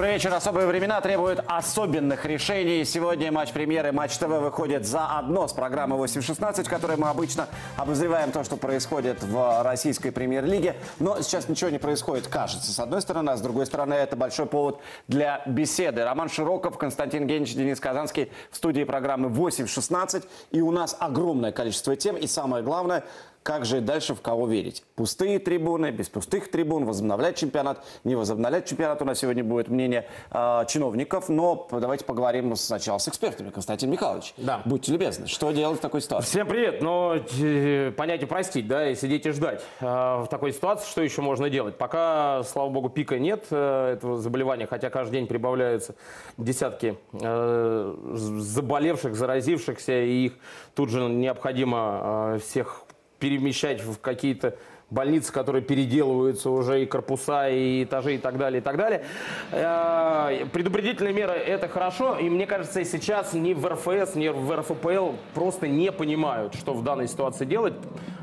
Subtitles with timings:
[0.00, 0.32] добрый вечер.
[0.32, 2.86] Особые времена требуют особенных решений.
[2.86, 8.32] Сегодня матч премьеры Матч ТВ выходит заодно с программы 8.16, в которой мы обычно обозреваем
[8.32, 10.76] то, что происходит в российской премьер-лиге.
[11.00, 14.46] Но сейчас ничего не происходит, кажется, с одной стороны, а с другой стороны, это большой
[14.46, 16.02] повод для беседы.
[16.02, 20.24] Роман Широков, Константин Генич, Денис Казанский в студии программы 8.16.
[20.52, 22.16] И у нас огромное количество тем.
[22.16, 23.04] И самое главное,
[23.42, 24.84] как же дальше в кого верить?
[24.96, 29.00] Пустые трибуны, без пустых трибун, возобновлять чемпионат, не возобновлять чемпионат.
[29.00, 33.50] У нас сегодня будет мнение э, чиновников, но давайте поговорим сначала с экспертами.
[33.50, 34.60] Константин Михайлович, Да.
[34.66, 36.28] будьте любезны, что делать в такой ситуации?
[36.28, 36.82] Всем привет.
[36.82, 39.62] Но э, понятие простить, да, и сидеть и ждать.
[39.80, 41.78] А В такой ситуации что еще можно делать?
[41.78, 45.94] Пока, слава богу, пика нет э, этого заболевания, хотя каждый день прибавляются
[46.36, 50.32] десятки э, заболевших, заразившихся, и их
[50.74, 52.84] тут же необходимо э, всех
[53.20, 54.56] перемещать в какие-то
[54.90, 59.04] больницы, которые переделываются уже и корпуса, и этажи, и так далее, и так далее.
[59.52, 65.10] Э, Предупредительные меры– это хорошо, и мне кажется, сейчас ни в РФС, ни в РФПЛ
[65.34, 67.74] просто не понимают, что в данной ситуации делать.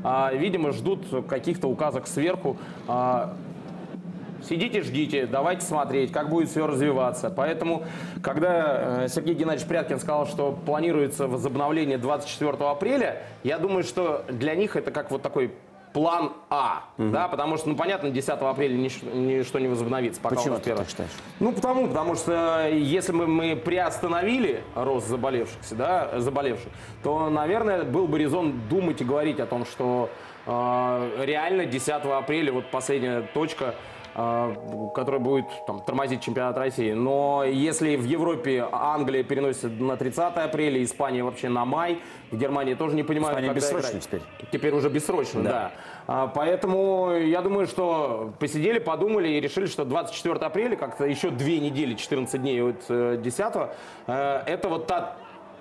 [0.04, 2.58] А, Видимо, ждут каких-то указок сверху.
[4.42, 7.30] Сидите, ждите, давайте смотреть, как будет все развиваться.
[7.30, 7.84] Поэтому,
[8.22, 14.54] когда э, Сергей Геннадьевич Пряткин сказал, что планируется возобновление 24 апреля, я думаю, что для
[14.54, 15.52] них это как вот такой
[15.92, 20.20] план А, да, потому что, ну, понятно, 10 апреля нич- ничто не возобновится.
[20.20, 21.10] Пока у Почему нас ты так считаешь?
[21.40, 26.68] Ну, потому, потому что если мы, мы приостановили рост заболевшихся, да, заболевших,
[27.02, 30.10] то, наверное, был бы резон думать и говорить о том, что
[30.46, 33.74] э, реально 10 апреля вот последняя точка,
[34.18, 34.54] э,
[34.94, 36.92] которая будет там, тормозить чемпионат России.
[36.92, 42.74] Но если в Европе Англия переносит на 30 апреля, Испания вообще на май, в Германии
[42.74, 44.04] тоже не понимают, Испания когда бессрочно играть.
[44.04, 44.20] теперь.
[44.52, 45.72] Теперь уже бессрочно, да.
[46.06, 51.60] А, Поэтому я думаю, что посидели, подумали и решили, что 24 апреля, как-то еще две
[51.60, 53.52] недели, 14 дней от э, 10
[54.06, 55.16] э, это вот та,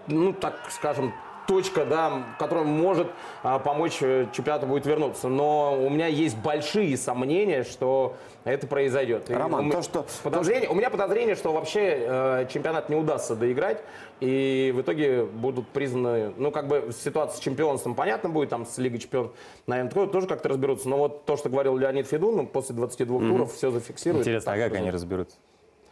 [0.08, 1.14] ну так скажем,
[1.48, 3.08] точка, да, которая может
[3.44, 5.28] а, помочь э, чемпионату будет вернуться.
[5.30, 9.30] Но у меня есть большие сомнения, что это произойдет.
[9.30, 12.96] И Роман, у меня то, что- подозрение- у меня подозрение, что вообще э, чемпионат не
[12.96, 13.82] удастся доиграть,
[14.20, 18.78] и в итоге будут признаны, ну, как бы ситуация с чемпионством понятно будет, там с
[18.78, 19.32] Лигой чемпионов,
[19.68, 20.90] наверное, тоже- тоже как-то разберутся.
[20.90, 24.24] Но вот то, что говорил Леонид Федун, ну, после 22 туров все зафиксирует.
[24.24, 25.38] Интересно, а как они разберутся?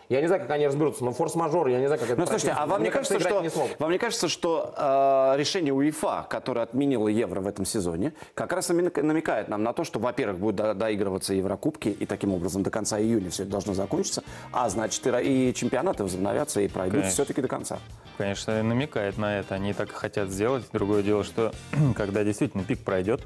[0.10, 2.52] Я не знаю, как они разберутся, но форс-мажор, я не знаю, как это Ну, слушайте,
[2.58, 3.50] а вам не Мне кажется, что, не
[3.80, 8.70] вам не кажется, что э, решение УЕФА, которое отменило Евро в этом сезоне, как раз
[8.70, 12.70] намек- намекает нам на то, что, во-первых, будут до- доигрываться Еврокубки, и таким образом до
[12.70, 17.42] конца июня все это должно закончиться, а значит, и, и чемпионаты возобновятся и пройдут все-таки
[17.42, 17.80] до конца.
[18.18, 19.56] Конечно, намекает на это.
[19.56, 20.66] Они так и хотят сделать.
[20.72, 21.52] Другое дело, что
[21.96, 23.22] когда действительно пик пройдет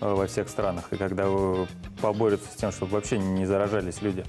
[0.00, 1.66] э, во всех странах, и когда э,
[2.02, 4.24] поборются с тем, чтобы вообще не заражались люди,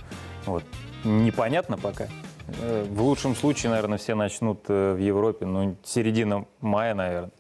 [0.45, 0.63] вот,
[1.03, 2.07] непонятно пока.
[2.61, 7.31] Э, В лучшем случае, наверное, все начнут э, в Европе, ну, середина мая, наверное.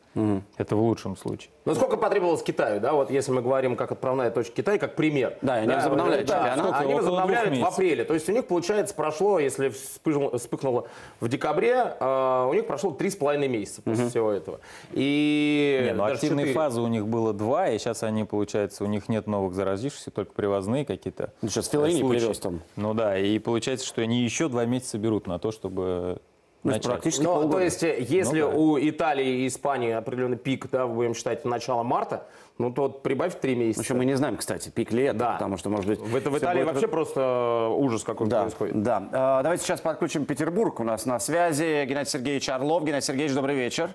[0.57, 1.51] Это в лучшем случае.
[1.65, 5.37] Ну, сколько потребовалось Китаю, да, вот если мы говорим как отправная точка Китая, как пример.
[5.41, 6.75] Да, они возобновляют да, чемпионат.
[6.81, 6.93] Они?
[6.93, 8.03] Около возобновляют в апреле.
[8.05, 10.87] То есть у них, получается, прошло, если вспыхнуло, вспыхнуло
[11.19, 14.59] в декабре, э, у них прошло три с половиной месяца после всего этого.
[14.93, 16.55] И Не, ну, активной четыре.
[16.55, 20.33] фазы у них было два, и сейчас они, получается, у них нет новых заразившихся, только
[20.33, 22.07] привозные какие-то Ну, сейчас случаи.
[22.07, 22.61] привез там.
[22.75, 26.19] Ну да, и получается, что они еще два месяца берут на то, чтобы
[26.63, 26.91] Ну, есть начать.
[27.01, 27.57] практически Ну, полгода.
[27.57, 28.57] то есть, э, если Ну, да.
[28.57, 32.25] у Италии и Испании определенный пик, да, будем считать, начало марта,
[32.57, 33.81] ну, то вот прибавь три месяца.
[33.81, 35.31] В общем, мы не знаем, кстати, пик ли это, Да.
[35.33, 35.99] потому что, может быть...
[35.99, 38.81] В, это- в Италии будет- вообще просто ужас какой Да, происходит.
[38.81, 39.03] да.
[39.39, 40.79] Э, Давайте сейчас подключим Петербург.
[40.79, 42.83] У нас на связи Геннадий Сергеевич Орлов.
[42.83, 43.91] Геннадий Сергеевич, добрый вечер.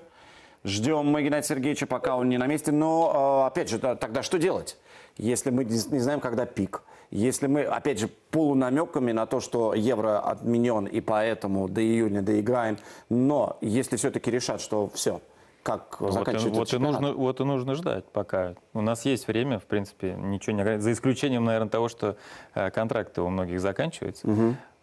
[0.65, 2.71] Ждем мы Геннадия Сергеевича, пока он не на месте.
[2.71, 4.77] Но, э, опять же, да, тогда что делать,
[5.17, 6.83] если мы не знаем, когда пик?
[7.13, 12.79] Если мы, опять же, полунамеками на то, что евро отменен, и поэтому до июня доиграем,
[13.11, 15.21] но если все-таки решат, что все,
[15.63, 17.01] как Вот и, заканчивается вот, и чемпионат?
[17.03, 18.55] нужно, вот и нужно ждать пока.
[18.73, 20.81] У нас есть время, в принципе, ничего не.
[20.81, 22.17] За исключением, наверное, того, что
[22.55, 24.27] э, контракты у многих заканчиваются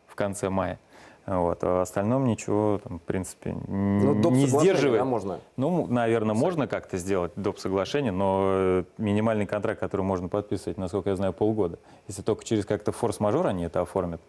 [0.06, 0.80] в конце мая.
[1.30, 1.64] Вот.
[1.64, 4.34] А в остальном ничего, там, в принципе, Ну, доп.
[4.34, 5.00] не сдерживает.
[5.00, 5.40] да, можно?
[5.58, 7.60] Ну, наверное, можно как-то сделать доп.
[7.60, 11.78] соглашение, но э, минимальный контракт, который можно подписывать, насколько я знаю, полгода.
[12.08, 14.22] Если только через как-то форс-мажор они это оформят.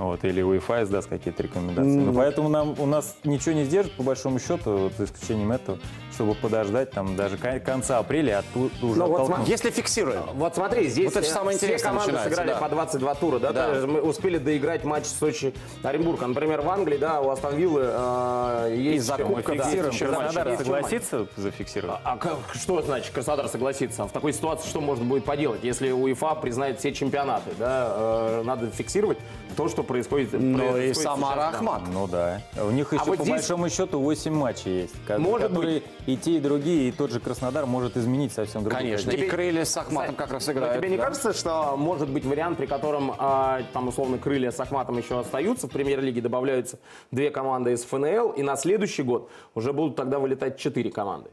[0.00, 1.88] Вот, или УЕФА издаст какие-то рекомендации.
[1.98, 5.78] Ну, поэтому нам, у нас ничего не сдержит, по большому счету, вот, за исключением этого,
[6.14, 9.46] чтобы подождать там даже ко- конца апреля, а тут уже Ну, вот.
[9.46, 10.22] Если фиксируем.
[10.34, 12.60] Вот смотри, здесь Вот это самое все интересное команды начинается, сыграли да.
[12.60, 13.74] по 22 тура, да, Да.
[13.74, 16.22] есть мы успели доиграть матч Сочи-Оренбург.
[16.22, 19.64] А, Например, в Англии, да, у Астон Виллы э, есть за еще- Кубка, Мы да,
[19.66, 20.56] матч, Краснодар да.
[20.56, 21.98] согласится зафиксировать?
[22.04, 24.04] А как- что значит Краснодар согласится?
[24.06, 27.50] В такой ситуации что можно будет поделать, если УЕФА признает все чемпионаты?
[27.58, 27.92] Да?
[27.96, 29.18] Э, Надо фиксировать
[29.56, 30.32] то, что происходит.
[30.34, 31.48] Ну и Самара.
[31.48, 31.82] Ахмат.
[31.92, 32.40] Ну да.
[32.62, 36.36] У них еще вот по здесь- большому счету 8 матчей есть, Может которые и те,
[36.36, 39.10] и другие, и тот же Краснодар может изменить совсем другую Конечно.
[39.10, 39.26] картину.
[39.26, 40.78] И крылья с Ахматом как раз Но играют.
[40.78, 41.04] тебе не да.
[41.06, 45.66] кажется, что может быть вариант, при котором а, там условно крылья с Ахматом еще остаются
[45.66, 46.78] в премьер-лиге, добавляются
[47.10, 51.30] две команды из ФНЛ, и на следующий год уже будут тогда вылетать четыре команды.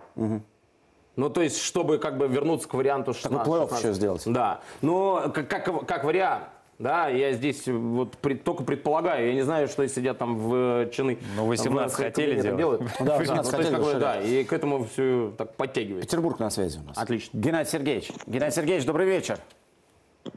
[1.15, 3.47] Ну, то есть, чтобы как бы вернуться к варианту 16.
[3.47, 3.83] плей-офф 16.
[3.83, 4.23] еще сделать.
[4.27, 4.61] Да.
[4.81, 6.43] Но как, как, как вариант.
[6.79, 11.17] Да, я здесь вот пред- только предполагаю, я не знаю, что сидят там в чины.
[11.35, 12.57] Ну, 18 в хотели кабинете делать.
[12.57, 12.81] делают.
[12.99, 16.07] Да, Да, 18 ну, то есть, хотели да, и к этому все так подтягивается.
[16.07, 16.95] Петербург на связи у нас.
[16.97, 17.35] Отлично.
[17.37, 18.11] Геннадий Сергеевич.
[18.27, 19.39] Геннадий Сергеевич, добрый вечер.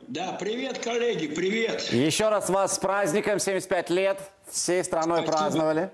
[0.06, 1.82] Да, привет, коллеги, привет.
[1.92, 4.19] Еще раз вас с праздником, 75 лет.
[4.48, 5.37] Всей страной Спасибо.
[5.37, 5.90] праздновали.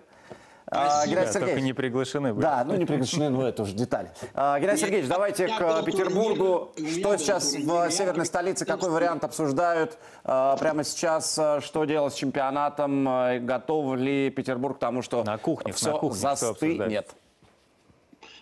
[0.68, 1.06] А.
[1.06, 1.64] Геннадий Да, только Сергеевич.
[1.64, 2.42] не приглашены были.
[2.42, 4.10] Да, ну не приглашены, ну это уже детали.
[4.34, 6.72] А, Геннадий Сергеевич, давайте к э, Петербургу.
[6.76, 11.38] Что сейчас в северной столице, какой вариант обсуждают а, прямо сейчас?
[11.38, 13.04] а, Что делать с чемпионатом?
[13.46, 17.10] Готов ли Петербург к тому, что На кухне, все на кухне застынет?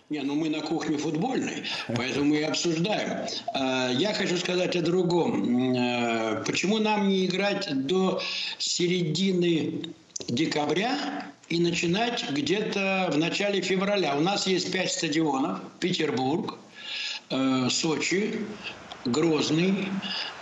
[0.09, 1.63] Не, ну мы на кухне футбольной,
[1.95, 3.25] поэтому мы и обсуждаем.
[3.53, 5.75] А, Я хочу сказать о другом.
[5.75, 8.19] Э, Почему нам не играть до
[8.57, 9.93] середины
[10.27, 10.97] декабря
[11.49, 14.15] и начинать где-то в начале февраля?
[14.15, 15.59] У нас есть пять стадионов.
[15.79, 16.57] Петербург,
[17.29, 18.39] э, Сочи,
[19.05, 19.87] Грозный,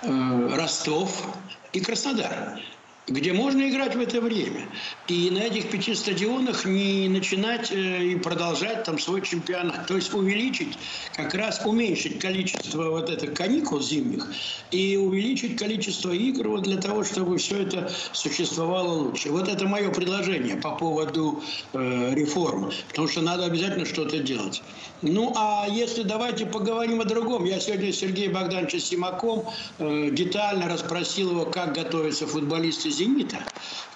[0.01, 1.25] э, Ростов
[1.73, 2.59] и Краснодар
[3.07, 4.67] где можно играть в это время.
[5.07, 9.87] И на этих пяти стадионах не начинать э, и продолжать там свой чемпионат.
[9.87, 10.77] То есть увеличить,
[11.15, 14.31] как раз уменьшить количество вот этих каникул зимних
[14.71, 19.31] и увеличить количество игр вот для того, чтобы все это существовало лучше.
[19.31, 22.71] Вот это мое предложение по поводу э, реформ.
[22.87, 24.61] Потому что надо обязательно что-то делать.
[25.01, 27.43] Ну, а если давайте поговорим о другом.
[27.43, 29.43] Я сегодня с Сергеем Богдановичем Симаком
[29.77, 33.39] э, детально расспросил его, как готовятся футболисты «Зенита»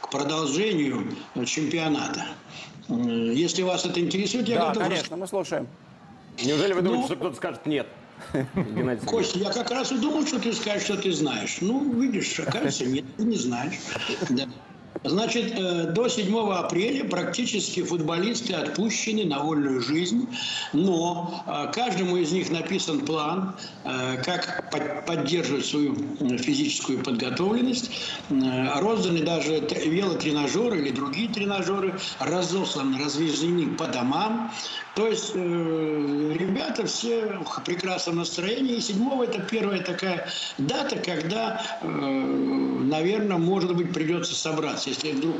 [0.02, 1.08] к продолжению
[1.46, 2.26] чемпионата.
[2.90, 5.68] Если вас это интересует, я Да, готов конечно, мы слушаем.
[6.44, 7.88] Неужели вы думаете, Ну- что кто-то скажет нет?
[9.06, 11.58] Костя, я как раз и думал, что ты скажешь, что ты знаешь.
[11.62, 13.76] Ну, видишь, оказывается, нет, ты не знаешь.
[14.30, 14.46] Да.
[15.04, 20.36] Значит, э, до 7 апреля практически футболисты отпущены на вольную жизнь,
[20.74, 25.96] но э, каждому из них написан план, э, как под- поддерживать свою
[26.38, 27.92] физическую подготовленность.
[28.30, 34.52] Розданы даже велотренажеры или другие тренажеры, разосланы, развезены по домам.
[34.96, 38.78] То есть ребята все в прекрасном настроении.
[38.78, 45.36] И 7 это первая такая дата, когда, наверное, может быть, придется собраться, если вдруг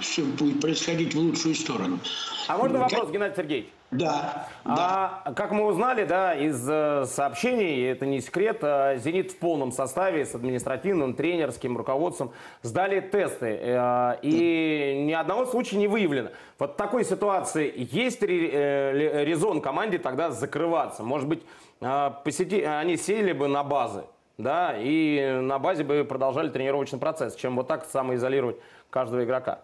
[0.00, 1.98] все будет происходить в лучшую сторону.
[2.46, 3.68] А можно Как- вопрос, Геннадий Сергеевич?
[3.90, 5.22] Да, да.
[5.24, 9.72] А как мы узнали, да, из э, сообщений, это не секрет, э, «Зенит» в полном
[9.72, 12.32] составе с административным, тренерским руководством
[12.62, 13.58] сдали тесты.
[13.60, 16.28] э, И ни одного случая не выявлено.
[16.58, 21.02] Вот в такой ситуации есть резон команде тогда закрываться?
[21.02, 21.42] Может быть,
[21.80, 24.02] посети- они сели бы на базы,
[24.36, 28.56] да, и на базе бы продолжали тренировочный процесс, чем вот так самоизолировать
[28.90, 29.60] каждого игрока?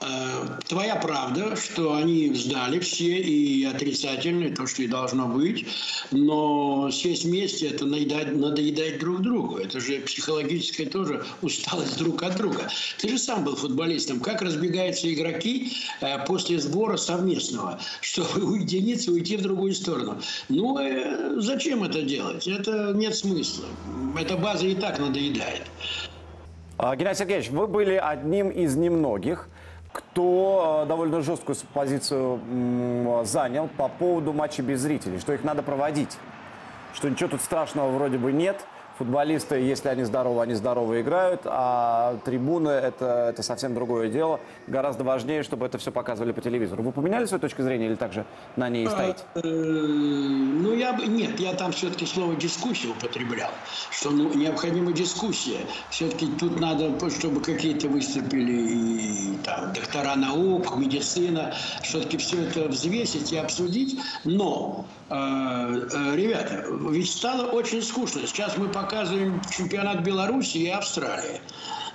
[0.00, 0.34] Э,
[0.68, 5.66] Твоя правда, что они сдали все и отрицательные, то, что и должно быть,
[6.10, 9.58] но сесть вместе это наедать, надоедать друг другу.
[9.58, 12.68] Это же психологическая тоже усталость друг от друга.
[12.98, 14.20] Ты же сам был футболистом.
[14.20, 20.20] Как разбегаются игроки э, после сбора совместного, чтобы уединиться, уйти в другую сторону?
[20.48, 22.46] Ну, э, зачем это делать?
[22.46, 23.66] Это нет смысла.
[24.18, 25.62] Эта база и так надоедает.
[26.76, 29.48] А, Геннадий Сергеевич, вы были одним из немногих,
[29.92, 32.40] кто э, довольно жесткую позицию
[33.24, 36.18] занял по поводу матча без зрителей, что их надо проводить,
[36.92, 38.66] что ничего тут страшного вроде бы нет.
[38.98, 44.38] Футболисты, если они здоровы, они здорово играют, а трибуны это, это совсем другое дело.
[44.68, 46.82] Гораздо важнее, чтобы это все показывали по телевизору.
[46.82, 48.24] Вы поменяли свою точку зрения или также
[48.56, 49.24] на ней стоите?
[49.34, 51.06] Э, Ну, я бы...
[51.06, 53.50] Нет, я там все-таки слово «дискуссия» употреблял.
[53.90, 55.60] Что ну, необходима дискуссия.
[55.90, 59.13] Все-таки тут надо, чтобы какие-то выступили и
[59.74, 61.54] доктора наук, медицина.
[61.82, 63.98] Все-таки все это взвесить и обсудить.
[64.24, 68.26] Но, э, э, ребята, ведь стало очень скучно.
[68.26, 71.40] Сейчас мы показываем чемпионат Беларуси и Австралии.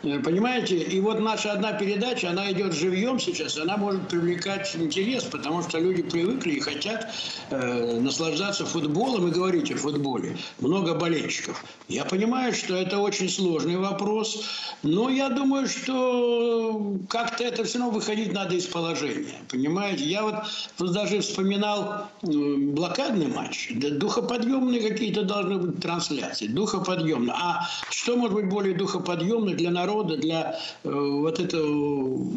[0.03, 0.77] Э, Понимаете?
[0.77, 5.79] И вот наша одна передача, она идет живьем сейчас, она может привлекать интерес, потому что
[5.79, 7.09] люди привыкли и хотят
[7.49, 10.37] э, наслаждаться футболом и говорить о футболе.
[10.59, 11.63] Много болельщиков.
[11.87, 14.43] Я понимаю, что это очень сложный вопрос,
[14.83, 19.39] но я думаю, что как-то это все равно выходить надо из положения.
[19.49, 20.05] Понимаете?
[20.05, 20.35] Я вот
[20.79, 23.71] даже вспоминал э, блокадный матч.
[23.75, 26.47] Да, духоподъемные какие-то должны быть трансляции.
[26.47, 27.35] Духоподъемные.
[27.35, 29.88] А что может быть более духоподъемно для народа?
[29.89, 32.27] Народа, для э, вот этого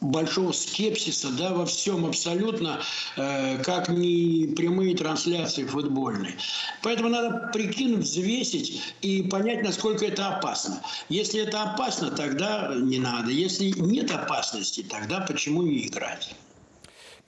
[0.00, 2.80] большого скепсиса да, во всем абсолютно,
[3.16, 6.36] э, как не прямые трансляции футбольные.
[6.82, 10.80] Поэтому надо прикинуть, взвесить и понять, насколько это опасно.
[11.08, 13.30] Если это опасно, тогда не надо.
[13.30, 16.34] Если нет опасности, тогда почему не играть?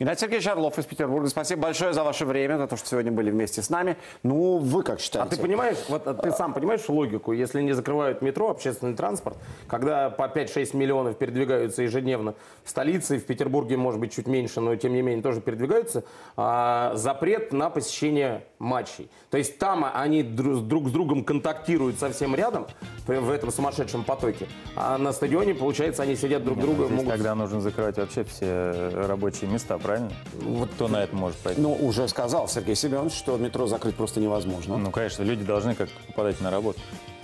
[0.00, 3.32] Геннадий Сергеевич Орлов из Петербурга, спасибо большое за ваше время, за то, что сегодня были
[3.32, 3.96] вместе с нами.
[4.22, 5.26] Ну, вы как считаете?
[5.26, 9.36] А ты понимаешь, вот а ты сам понимаешь логику, если не закрывают метро, общественный транспорт,
[9.66, 14.76] когда по 5-6 миллионов передвигаются ежедневно в столице, в Петербурге, может быть, чуть меньше, но
[14.76, 16.04] тем не менее тоже передвигаются,
[16.36, 19.10] а, запрет на посещение матчей.
[19.30, 22.68] То есть там они друг с другом контактируют совсем рядом,
[23.08, 26.84] в этом сумасшедшем потоке, а на стадионе, получается, они сидят друг друга.
[26.84, 27.12] Здесь могут...
[27.14, 30.12] Тогда нужно закрывать вообще все рабочие места, правильно?
[30.42, 31.60] Вот кто на это может пойти?
[31.62, 34.76] Ну, уже сказал Сергей Семенович, что метро закрыть просто невозможно.
[34.76, 36.78] Ну, конечно, люди должны как-то попадать на работу.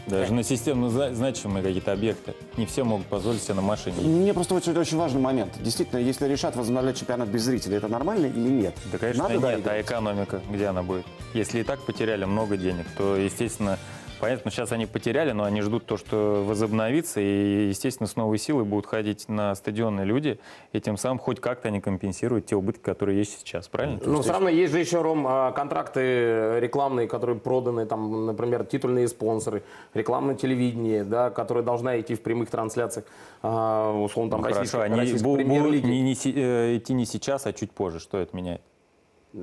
[0.06, 2.34] Даже на системно значимые какие-то объекты.
[2.56, 3.96] Не все могут позволить себе на машине.
[4.00, 5.52] Мне просто очень, очень важный момент.
[5.60, 8.74] Действительно, если решат возобновлять чемпионат без зрителей, это нормально или нет?
[8.90, 9.66] Да, конечно, Надо нет.
[9.66, 11.04] А экономика, где она будет?
[11.34, 13.78] Если и так потеряли много денег, то, естественно,
[14.20, 18.64] Понятно, сейчас они потеряли, но они ждут то, что возобновится, и, естественно, с новой силой
[18.64, 20.38] будут ходить на стадионы люди,
[20.72, 24.00] и тем самым хоть как-то они компенсируют те убытки, которые есть сейчас, правильно?
[24.04, 29.08] Ну, все равно есть же еще, Ром, а, контракты рекламные, которые проданы, там, например, титульные
[29.08, 33.06] спонсоры, рекламное телевидение, да, которое должна идти в прямых трансляциях,
[33.42, 37.52] а, условно, там, ну, российской, хорошо, они будут не, не, э, идти не сейчас, а
[37.52, 38.00] чуть позже.
[38.00, 38.60] Что это меняет?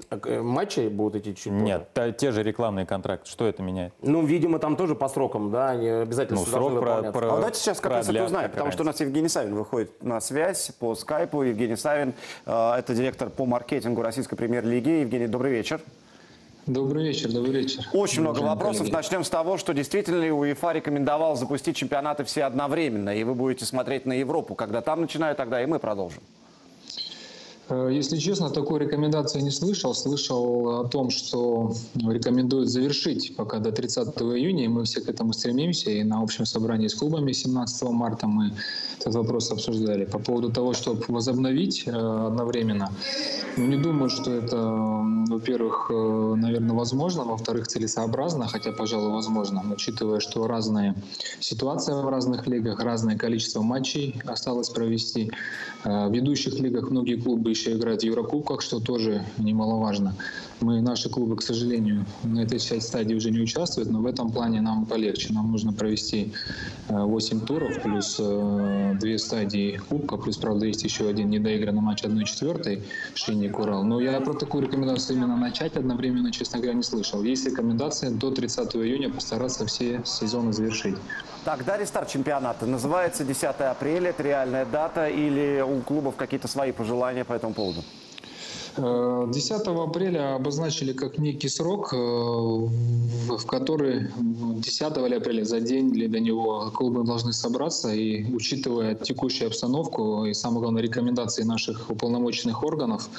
[0.09, 3.29] Э, матчи будут идти чуть Нет, та, те же рекламные контракты.
[3.29, 3.93] Что это меняет?
[4.01, 7.59] Ну, видимо, там тоже по срокам, да, они обязательно ну, срок про, про, а давайте
[7.59, 10.95] сейчас как раз это узнаем, потому что у нас Евгений Савин выходит на связь по
[10.95, 11.43] скайпу.
[11.43, 12.13] Евгений Савин,
[12.45, 15.01] э, это директор по маркетингу российской премьер-лиги.
[15.01, 15.81] Евгений, добрый вечер.
[16.67, 17.83] Добрый вечер, добрый вечер.
[17.91, 18.81] Очень много вопросов.
[18.81, 18.95] Коллеги.
[18.95, 24.05] Начнем с того, что действительно УЕФА рекомендовал запустить чемпионаты все одновременно, и вы будете смотреть
[24.05, 24.55] на Европу.
[24.55, 26.21] Когда там начинают, тогда и мы продолжим.
[27.69, 29.93] Э, если честно, такой рекомендации не слышал.
[29.93, 35.33] Слышал о том, что рекомендуют завершить пока до 30 июня, и мы все к этому
[35.33, 35.91] стремимся.
[35.91, 38.51] И на общем собрании с клубами 17 марта мы
[38.99, 40.05] этот вопрос обсуждали.
[40.05, 42.91] По поводу того, чтобы возобновить э, одновременно,
[43.57, 44.57] ну, не думаю, что это,
[45.29, 50.95] во-первых, э, наверное, возможно, во-вторых, целесообразно, хотя, пожалуй, возможно, учитывая, что разные
[51.39, 55.31] ситуации в разных лигах, разное количество матчей осталось провести.
[55.83, 60.15] В ведущих лигах многие клубы еще играет в Еврокубках, что тоже немаловажно.
[60.59, 64.61] Мы, наши клубы, к сожалению, на этой стадии уже не участвуют, но в этом плане
[64.61, 65.33] нам полегче.
[65.33, 66.33] Нам нужно провести
[66.87, 72.03] 8 э, туров плюс э, две стадии Кубка, плюс, правда, есть еще один недоигранный матч
[72.03, 72.81] 1-4
[73.15, 73.83] Шинник Урал.
[73.83, 77.23] Но я про такую рекомендацию именно начать одновременно, честно говоря, не слышал.
[77.23, 80.95] Есть рекомендация до 30 июня постараться все сезоны завершить.
[81.43, 82.67] Так, да, рестарт чемпионата.
[82.67, 84.11] Называется 10 апреля.
[84.11, 87.81] Это реальная дата или у клубов какие-то свои пожелания по этому поводу?
[88.77, 95.93] 10 э, апреля обозначили как некий срок, э, в который 10 или апреля за день
[95.95, 101.89] или до него клубы должны собраться и, учитывая текущую обстановку и, самое главное, рекомендации наших
[101.89, 103.09] уполномоченных органов,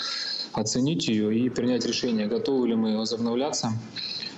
[0.52, 3.72] оценить ее и принять решение, готовы ли мы возобновляться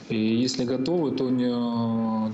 [0.08, 1.30] и если готовы, то,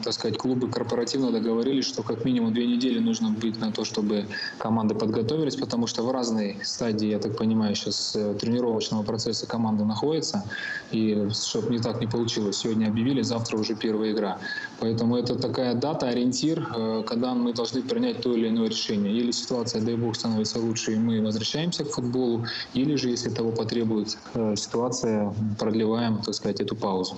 [0.03, 4.27] так сказать, клубы корпоративно договорились, что как минимум две недели нужно быть на то, чтобы
[4.59, 9.85] команды подготовились, потому что в разной стадии, я так понимаю, сейчас э, тренировочного процесса команды
[9.85, 10.45] находится.
[10.91, 14.39] И чтобы не так не получилось, сегодня объявили, завтра уже первая игра.
[14.81, 19.12] Поэтому это такая дата, ориентир, э, когда мы должны принять то или иное решение.
[19.12, 23.53] Или ситуация, дай бог, становится лучше, и мы возвращаемся к футболу, или же, если того
[23.53, 27.17] потребует э, ситуация, продлеваем, так сказать, эту паузу.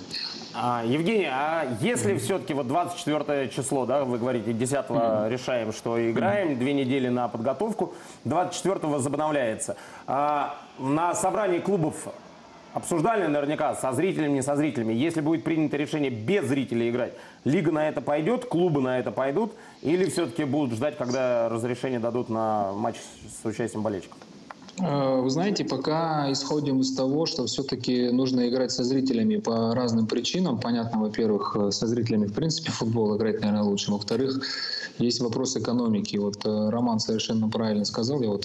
[0.55, 5.31] А, Евгений, а если все-таки вот 24 число, да, вы говорите, 10 mm-hmm.
[5.31, 7.95] решаем, что играем, две недели на подготовку,
[8.25, 9.77] 24 возобновляется.
[10.07, 12.09] А, на собрании клубов
[12.75, 17.13] обсуждали наверняка со зрителями, не со зрителями, если будет принято решение без зрителей играть,
[17.45, 22.29] лига на это пойдет, клубы на это пойдут, или все-таки будут ждать, когда разрешение дадут
[22.29, 24.19] на матч с участием болельщиков?
[24.79, 30.07] Э, вы знаете, пока исходим из того, что все-таки нужно играть со зрителями по разным
[30.07, 30.59] причинам.
[30.59, 33.91] Понятно, во-первых, э, со зрителями в принципе футбол играть, наверное, лучше.
[33.91, 34.41] Во-вторых,
[34.99, 36.17] есть вопрос экономики.
[36.17, 38.45] Вот э, Роман совершенно правильно сказал, я вот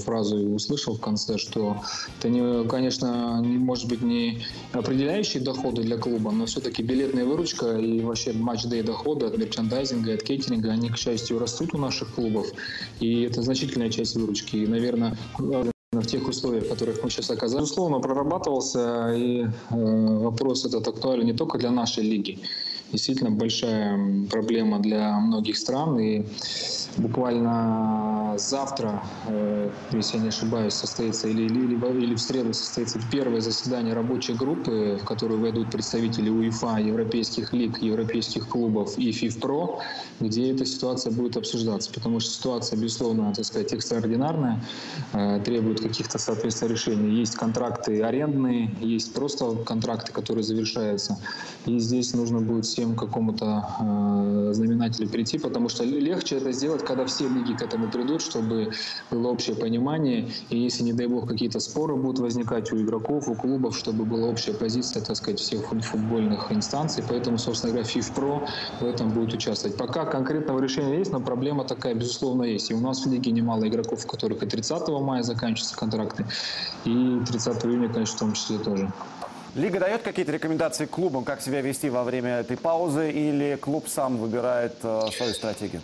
[0.00, 1.76] фразу услышал в конце, что
[2.18, 4.42] это, не, конечно, может быть не
[4.72, 10.22] определяющие доходы для клуба, но все-таки билетная выручка и вообще матч-дей доходы от мерчендайзинга, от
[10.22, 12.48] кейтеринга, они, к счастью, растут у наших клубов.
[13.00, 14.56] И это значительная часть выручки.
[14.56, 15.16] И, наверное,
[16.00, 17.64] в тех условиях, в которых мы сейчас оказались.
[17.64, 22.40] Безусловно, прорабатывался, и э, вопрос этот актуален не только для нашей лиги.
[22.94, 23.98] Действительно большая
[24.30, 25.98] проблема для многих стран.
[25.98, 26.24] И
[26.96, 31.74] буквально завтра, э, если я не ошибаюсь, состоится или, или,
[32.04, 37.82] или в среду состоится первое заседание рабочей группы, в которую войдут представители УЕФА, европейских лиг,
[37.82, 39.80] европейских клубов и ФИФПРО,
[40.20, 41.90] где эта ситуация будет обсуждаться.
[41.92, 44.62] Потому что ситуация, безусловно, так сказать, экстраординарная,
[45.12, 47.18] э, требует каких-то, соответственно, решений.
[47.18, 51.18] Есть контракты арендные, есть просто контракты, которые завершаются.
[51.66, 56.84] И здесь нужно будет всем к какому-то э, знаменателю перейти, потому что легче это сделать,
[56.84, 58.70] когда все лиги к этому придут, чтобы
[59.10, 60.28] было общее понимание.
[60.50, 64.28] И если, не дай бог, какие-то споры будут возникать у игроков, у клубов, чтобы была
[64.28, 67.02] общая позиция, так сказать, всех футбольных инстанций.
[67.08, 68.46] Поэтому, собственно говоря, FIFPro
[68.80, 69.76] в этом будет участвовать.
[69.76, 72.70] Пока конкретного решения есть, но проблема такая, безусловно, есть.
[72.70, 76.26] И у нас в лиге немало игроков, у которых и 30 мая заканчиваются контракты,
[76.84, 78.92] и 30 июня, конечно, в том числе тоже.
[79.54, 84.16] Лига дает какие-то рекомендации клубам, как себя вести во время этой паузы, или клуб сам
[84.16, 85.80] выбирает э, свою стратегию?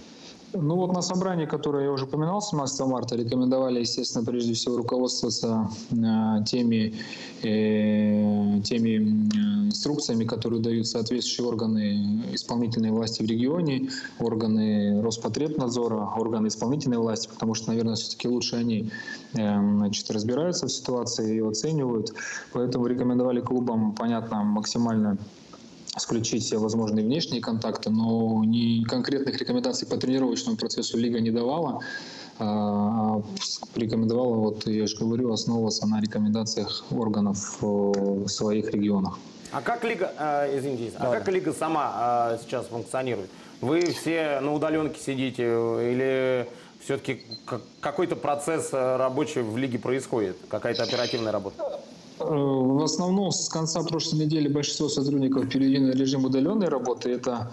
[0.53, 5.71] Ну вот на собрании, которое я уже упоминал, 17 марта, рекомендовали, естественно, прежде всего руководствоваться
[5.93, 6.95] э, теми,
[7.43, 8.97] э, теми
[9.69, 17.55] инструкциями, которые дают соответствующие органы исполнительной власти в регионе, органы Роспотребнадзора, органы исполнительной власти, потому
[17.55, 18.91] что, наверное, все-таки лучше они
[19.35, 22.13] э, значит, разбираются в ситуации и оценивают.
[22.53, 25.17] Поэтому рекомендовали клубам, понятно, максимально
[25.97, 31.81] исключить все возможные внешние контакты, но ни конкретных рекомендаций по тренировочному процессу Лига не давала.
[32.39, 33.23] А
[33.75, 39.19] рекомендовала, вот я же говорю, основываться на рекомендациях органов в своих регионах.
[39.53, 43.29] А как Лига, э, извините, а как Лига сама э, сейчас функционирует?
[43.61, 46.49] Вы все на удаленке сидите или
[46.83, 47.23] все-таки
[47.81, 50.37] какой-то процесс рабочий в Лиге происходит?
[50.49, 51.81] Какая-то оперативная работа?
[52.21, 57.11] Э, в основном с конца прошлой недели большинство сотрудников перевели на режим удаленной работы.
[57.11, 57.53] Это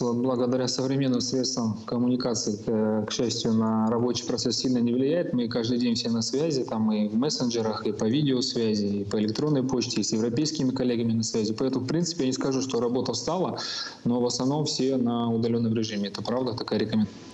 [0.00, 2.58] благодаря современным средствам коммуникации,
[3.06, 5.32] к счастью, на рабочий процесс сильно не влияет.
[5.32, 9.20] Мы каждый день все на связи, там и в мессенджерах, и по видеосвязи, и по
[9.20, 11.54] электронной почте, и с европейскими коллегами на связи.
[11.54, 13.58] Поэтому, в принципе, я не скажу, что работа встала,
[14.04, 16.08] но в основном все на удаленном режиме.
[16.08, 17.27] Это правда такая рекомендация.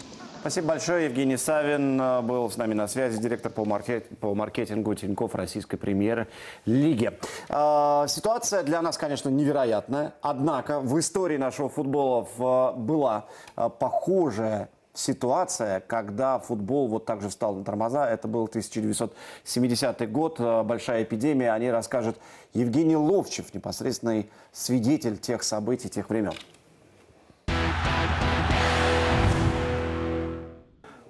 [0.44, 1.06] Спасибо большое.
[1.06, 4.10] Евгений Савин э, был с нами на связи, директор по, маркет...
[4.18, 7.18] по маркетингу Тинькофф Российской премьер-лиги.
[7.48, 10.12] Э, ситуация для нас, конечно, невероятная.
[10.20, 12.28] Однако в истории нашего футбола
[12.76, 13.24] была
[13.56, 18.06] э, похожая ситуация, когда футбол вот так же встал на тормоза.
[18.06, 21.54] Это был 1970 год, большая эпидемия.
[21.54, 22.18] О ней расскажет
[22.52, 26.34] Евгений Ловчев, непосредственный свидетель тех событий, тех времен.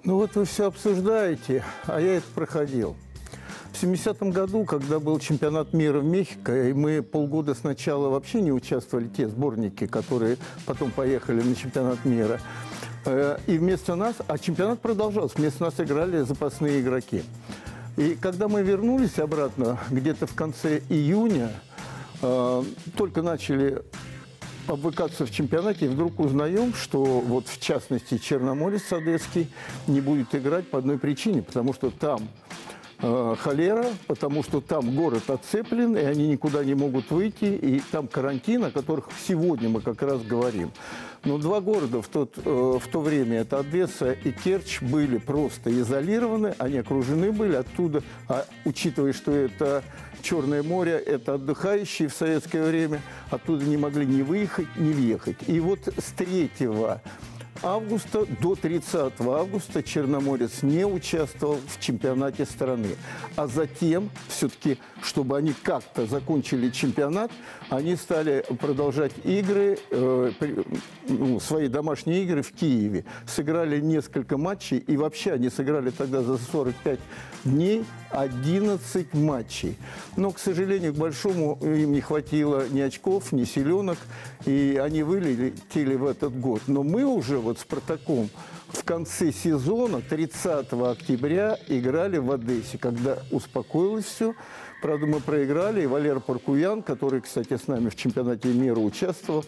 [0.05, 2.95] Ну вот вы все обсуждаете, а я это проходил.
[3.73, 8.51] В 70-м году, когда был чемпионат мира в Мехико, и мы полгода сначала вообще не
[8.51, 10.37] участвовали, те сборники, которые
[10.67, 12.39] потом поехали на чемпионат мира,
[13.05, 17.23] э, и вместо нас, а чемпионат продолжался, вместо нас играли запасные игроки.
[17.97, 21.49] И когда мы вернулись обратно, где-то в конце июня,
[22.21, 22.63] э,
[22.95, 23.81] только начали
[24.67, 29.49] обвыкаться в чемпионате, и вдруг узнаем, что вот в частности Черноморец Одесский
[29.87, 32.27] не будет играть по одной причине, потому что там
[32.99, 38.07] э, холера, потому что там город отцеплен, и они никуда не могут выйти, и там
[38.07, 40.71] карантин, о которых сегодня мы как раз говорим.
[41.23, 45.71] Но два города в, тот, э, в то время, это Одесса и Керчь, были просто
[45.71, 49.83] изолированы, они окружены были оттуда, а учитывая, что это
[50.25, 55.37] Черное море– это отдыхающие в советское время, оттуда не могли ни выехать, ни въехать.
[55.45, 56.49] И вот с 3
[57.61, 62.95] августа до 30 августа Черноморец не участвовал в чемпионате страны.
[63.35, 67.31] А затем, все-таки, чтобы они как-то закончили чемпионат,
[67.69, 70.31] они стали продолжать игры, э,
[71.07, 73.05] ну, свои домашние игры в Киеве.
[73.27, 76.99] Сыграли несколько матчей, и вообще они сыграли тогда за 45
[77.43, 79.77] дней 11 матчей.
[80.15, 83.97] Но, к сожалению, к большому им не хватило ни очков, ни селенок,
[84.45, 86.61] и они вылетели в этот год.
[86.67, 88.29] Но мы уже вот «Спартаком»
[88.69, 94.33] в конце сезона, 30 октября, играли в Одессе, когда успокоилось все.
[94.85, 99.43] Правда, мы проиграли, и Валер Паркуян, который, кстати, с нами в чемпионате мира участвовал,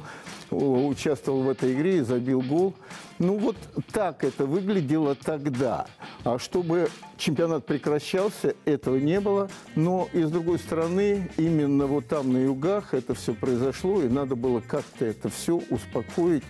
[0.49, 2.73] участвовал в этой игре и забил гол.
[3.19, 3.55] Ну вот
[3.91, 5.85] так это выглядело тогда.
[6.23, 9.47] А чтобы чемпионат прекращался, этого не было.
[9.75, 14.35] Но и с другой стороны, именно вот там на югах это все произошло, и надо
[14.35, 16.45] было как-то это все успокоить.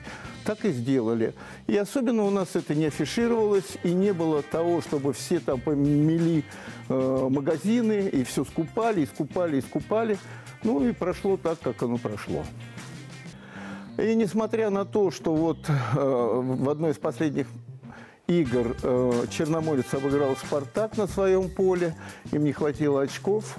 [0.47, 1.33] Так и сделали.
[1.67, 6.45] И особенно у нас это не афишировалось, и не было того, чтобы все там помели
[6.87, 10.17] э, магазины, и все скупали, и скупали, и скупали.
[10.63, 12.45] Ну и прошло так, как оно прошло.
[13.97, 17.47] И несмотря на то, что вот э, в одной из последних
[18.27, 21.93] игр э, Черноморец обыграл «Спартак» на своем поле,
[22.31, 23.57] им не хватило очков,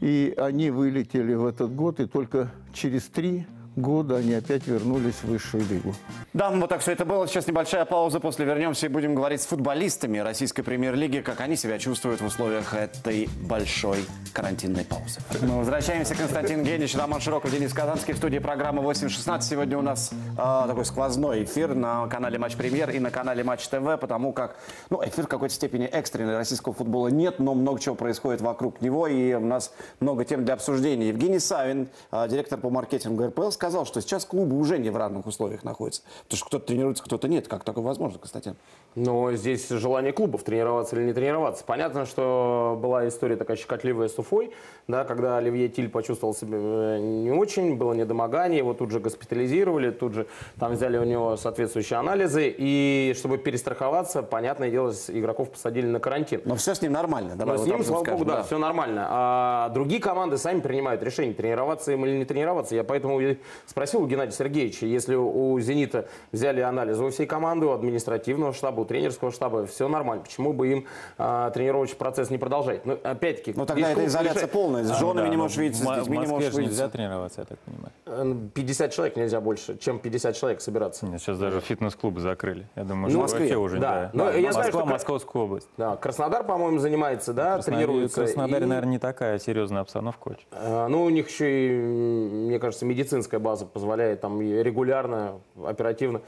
[0.00, 3.44] и они вылетели в этот год, и только через три
[3.76, 5.94] года они опять вернулись в высшую лигу.
[6.32, 7.26] Да, вот так все это было.
[7.26, 8.20] Сейчас небольшая пауза.
[8.20, 12.74] После вернемся и будем говорить с футболистами российской премьер-лиги, как они себя чувствуют в условиях
[12.74, 15.20] этой большой карантинной паузы.
[15.42, 16.14] Мы возвращаемся.
[16.14, 19.42] Константин Генич, Роман Широков, Денис Казанский в студии программы 8.16.
[19.42, 23.66] Сегодня у нас э, такой сквозной эфир на канале Матч Премьер и на канале Матч
[23.68, 24.56] ТВ, потому как,
[24.90, 29.06] ну, эфир в какой-то степени экстренный российского футбола нет, но много чего происходит вокруг него,
[29.06, 31.08] и у нас много тем для обсуждения.
[31.08, 35.26] Евгений Савин, э, директор по маркетингу РПЛ, сказал, что сейчас клубы уже не в равных
[35.26, 36.02] условиях находятся.
[36.24, 37.48] Потому что кто-то тренируется, кто-то нет.
[37.48, 38.56] Как такое возможно, Константин?
[38.96, 41.64] Но здесь желание клубов тренироваться или не тренироваться.
[41.64, 44.52] Понятно, что была история такая щекотливая с Уфой,
[44.88, 49.90] да, когда Оливье Тиль почувствовал себя э, не очень, было недомогание, его тут же госпитализировали,
[49.90, 50.26] тут же
[50.58, 56.42] там взяли у него соответствующие анализы, и чтобы перестраховаться, понятное дело, игроков посадили на карантин.
[56.44, 57.36] Но все с ним нормально.
[57.36, 59.06] Давай Но вот с ним, слава скажем, богу, да, все нормально.
[59.08, 62.74] А другие команды сами принимают решение, тренироваться им или не тренироваться.
[62.74, 63.20] Я поэтому
[63.66, 68.80] спросил у Геннадия Сергеевича, если у «Зенита» взяли анализы у всей команды, у административного штаба,
[68.80, 70.22] у тренерского штаба, все нормально.
[70.24, 70.86] Почему бы им
[71.18, 72.84] а, тренировочный процесс не продолжать?
[72.86, 73.52] Ну, опять-таки...
[73.56, 74.52] Ну тогда это изоляция решает.
[74.52, 74.84] полная.
[74.84, 76.88] С А, женами да, не но можешь видеться, с детьми не можешь же нельзя видеться.
[76.88, 77.92] тренироваться, я так понимаю.
[78.06, 81.06] Э, 50 человек нельзя больше, чем 50 человек собираться.
[81.06, 82.68] Нет, сейчас даже фитнес-клубы закрыли.
[82.76, 84.10] Я думаю, Ну, что в Москве, вообще уже да.
[84.12, 85.68] не Но я знаю, Москва, что- Московская область.
[85.76, 88.20] Да, Краснодар, по-моему, занимается, да, Краснодар- тренируется.
[88.20, 90.46] В Краснодаре, и- наверное, не такая серьезная обстановка очень.
[90.52, 96.22] Э, Ну, у них еще и, мне кажется, медицинская база позволяет там регулярно, оперативно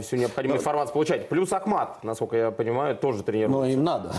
[0.00, 1.28] всю необходимую информацию получать.
[1.28, 3.58] Плюс Ахмат, насколько я понимаю, тоже тренируется.
[3.60, 4.12] Но им надо.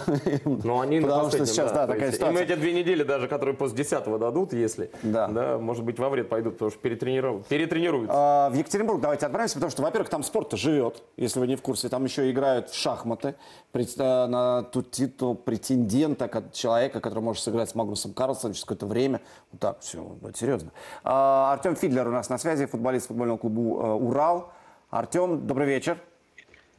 [0.46, 2.38] Но они на Потому что сейчас, да, То такая ситуация.
[2.38, 5.58] Им эти две недели даже, которые после 10 дадут, если, Да.
[5.60, 8.14] может быть, во вред пойдут, потому что перетрениров- перетренируются.
[8.16, 11.62] А, В Екатеринбург давайте отправимся, потому что, во-первых, там спорт-то живет, если вы не в
[11.62, 11.88] курсе.
[11.88, 13.36] Там еще играют в шахматы
[13.72, 18.86] Пред- э, на тот титул претендента, человека, который может сыграть с Магнусом Карлсоном через какое-то
[18.86, 19.22] время.
[19.52, 20.72] Вот так, все, серьезно.
[21.04, 24.52] А, Артем Фидлер у нас на связи, футболист футбольного клуба э, «Урал».
[24.94, 25.98] Артем, добрый вечер.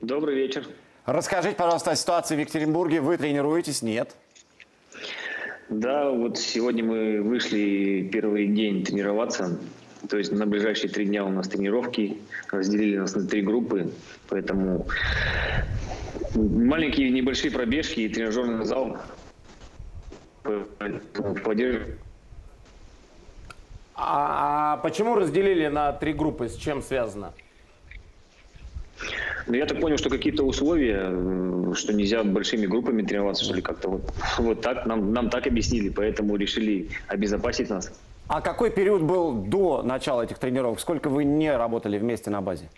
[0.01, 0.65] Добрый вечер.
[1.05, 3.01] Расскажите, пожалуйста, о ситуации в Екатеринбурге.
[3.01, 3.83] Вы тренируетесь?
[3.83, 4.15] Нет?
[5.69, 9.59] Да, вот сегодня мы вышли первый день тренироваться.
[10.09, 12.19] То есть на ближайшие три дня у нас тренировки.
[12.53, 13.91] Разделили нас на три группы.
[14.29, 14.87] Поэтому
[16.37, 18.97] маленькие небольшие пробежки и тренажерный зал.
[21.43, 21.99] Поддерживаем.
[23.97, 26.49] А, а почему разделили на три группы?
[26.49, 27.33] С чем связано?
[29.47, 33.89] Но я так понял, что какие-то условия, что нельзя большими группами тренироваться, что ли, как-то
[33.91, 37.93] вот, вот так, нам, нам так объяснили, поэтому решили обезопасить нас.
[38.27, 40.81] А какой период был до начала этих тренировок?
[40.81, 42.71] Сколько вы не работали вместе на базе?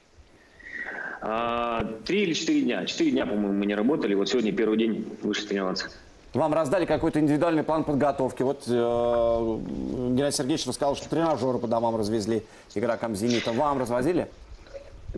[1.20, 2.84] А, Три или четыре дня.
[2.84, 4.14] Четыре дня, по-моему, мы не работали.
[4.14, 5.90] Вот сегодня первый день вышли тренироваться.
[6.34, 8.42] Вам раздали какой-то индивидуальный план подготовки.
[8.42, 12.42] Вот э, Геннадий Сергеевич рассказал, что тренажеры по домам развезли
[12.74, 13.52] игрокам «Зенита».
[13.52, 14.28] Вам развозили?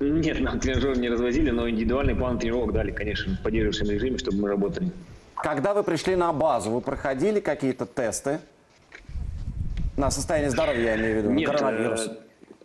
[0.01, 4.39] Нет, нам тренажер не развозили, но индивидуальный план тренировок дали, конечно, в поддерживающем режиме, чтобы
[4.39, 4.91] мы работали.
[5.35, 8.39] Когда вы пришли на базу, вы проходили какие-то тесты?
[9.97, 12.11] На состояние здоровья, я имею в виду, Нет, коронавирус.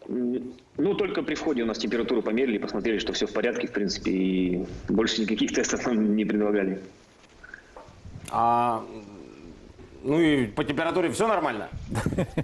[0.07, 0.39] э,
[0.77, 4.11] ну, только при входе у нас температуру померили, посмотрели, что все в порядке, в принципе,
[4.11, 6.79] и больше никаких тестов нам не предлагали.
[8.29, 8.83] А,
[10.03, 11.69] ну и по температуре все нормально?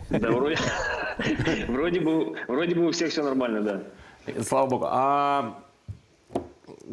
[0.09, 0.57] Да, вроде,
[1.67, 3.83] вроде, бы, вроде бы у всех все нормально, да.
[4.43, 4.85] Слава богу.
[4.89, 5.63] А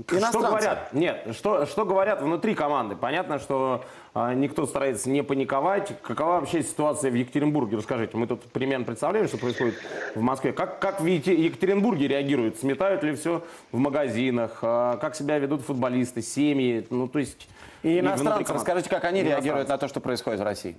[0.05, 0.93] что говорят?
[0.93, 2.97] Нет, что, что говорят внутри команды?
[2.97, 3.85] Понятно, что
[4.15, 6.01] а, никто старается не паниковать.
[6.03, 7.79] Какова вообще ситуация в Екатеринбурге?
[7.79, 9.75] Расскажите, мы тут примерно представляем, что происходит
[10.15, 10.53] в Москве.
[10.53, 12.59] Как, как в Екате- Екатеринбурге реагируют?
[12.59, 14.59] Сметают ли все в магазинах?
[14.62, 16.87] А, как себя ведут футболисты, семьи?
[16.91, 17.49] Ну, то есть...
[17.83, 18.51] И иностранцы, команд.
[18.51, 20.77] расскажите, как они реагируют на то, что происходит в России?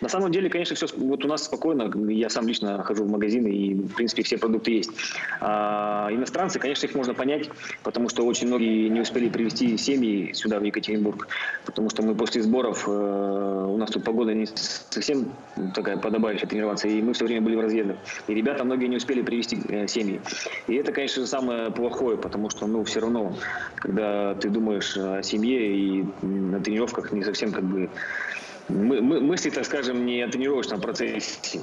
[0.00, 1.90] На самом деле, конечно, все вот у нас спокойно.
[2.10, 4.90] Я сам лично хожу в магазины и, в принципе, все продукты есть.
[5.40, 7.50] А иностранцы, конечно, их можно понять,
[7.82, 11.28] потому что очень многие не успели привезти семьи сюда, в Екатеринбург,
[11.64, 15.32] потому что мы после сборов, э, у нас тут погода не совсем
[15.74, 17.96] такая подобающая тренироваться, и мы все время были в разъездах.
[18.26, 20.20] И ребята многие не успели привезти э, семьи.
[20.66, 23.36] И это, конечно, самое плохое, потому что, ну, все равно,
[23.76, 27.90] когда ты думаешь о семье и на тренировках не совсем как бы
[28.70, 31.60] мы, мы, мысли, так скажем, не о тренировочном процессе.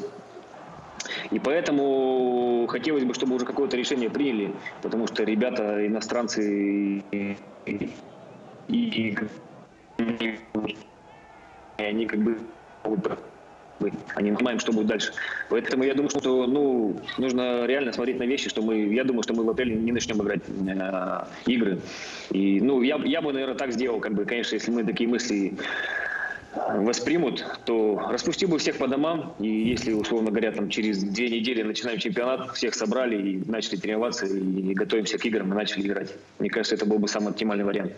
[1.29, 7.93] И поэтому хотелось бы, чтобы уже какое-то решение приняли, потому что ребята, иностранцы, и, и-
[8.67, 9.17] и-
[11.77, 12.37] они как бы
[14.15, 15.13] они знаем, что будет дальше.
[15.49, 19.33] Поэтому я думаю, что ну, нужно реально смотреть на вещи, что мы, я думаю, что
[19.33, 21.79] мы в апреле не начнем играть э, игры.
[22.31, 25.53] И, ну, я, я бы, наверное, так сделал, как бы, конечно, если мы такие мысли
[26.75, 31.63] воспримут, то распусти бы всех по домам, и если, условно говоря, там через две недели
[31.63, 36.13] начинаем чемпионат, всех собрали и начали тренироваться, и готовимся к играм, и начали играть.
[36.39, 37.93] Мне кажется, это был бы самый оптимальный вариант.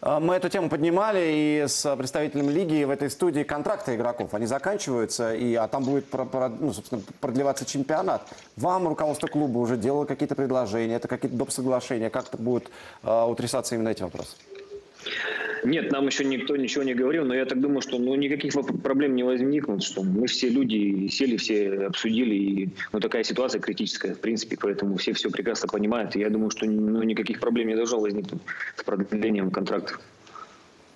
[0.00, 4.32] А, Мы эту тему поднимали и с представителем лиги в этой студии контракты игроков.
[4.34, 6.06] Они заканчиваются, и, а там будет
[6.60, 8.22] ну, собственно, продлеваться чемпионат.
[8.56, 11.50] Вам руководство клуба уже делало какие-то предложения, это какие-то доп.
[11.50, 12.10] соглашения.
[12.10, 12.70] Как будет
[13.02, 14.36] э, утрясаться именно эти вопросы?
[15.64, 19.14] Нет, нам еще никто ничего не говорил, но я так думаю, что ну, никаких проблем
[19.16, 24.20] не возникнут, что мы все люди сели, все обсудили, и ну, такая ситуация критическая, в
[24.20, 28.00] принципе, поэтому все все прекрасно понимают, и я думаю, что ну, никаких проблем не должно
[28.00, 28.40] возникнуть
[28.76, 30.00] с продлением контрактов.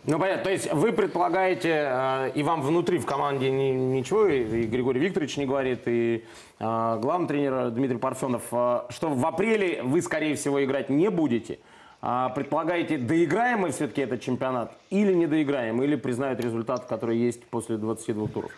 [0.05, 0.43] Ну, понятно.
[0.43, 4.99] То есть вы предполагаете, э, и вам внутри в команде ни- ничего, и и Григорий
[4.99, 6.25] Викторович не говорит, и
[6.59, 11.61] э, главный тренер Дмитрий Парфенов, э, что в апреле вы, скорее всего, играть не будете.
[12.05, 17.45] А предполагаете, доиграем мы все-таки этот чемпионат или не доиграем, или признают результат, который есть
[17.45, 18.51] после 22 туров?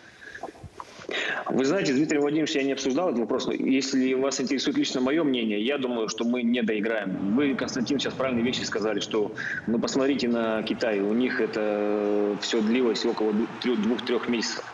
[1.50, 5.22] Вы знаете, с Дмитрием Владимировичем я не обсуждал этот вопрос, если вас интересует лично мое
[5.22, 7.36] мнение, я думаю, что мы не доиграем.
[7.36, 9.30] Вы, Константин, сейчас правильные вещи сказали, что
[9.66, 14.64] ну, посмотрите на Китай, у них это все длилось около двух- двух-трех месяцев.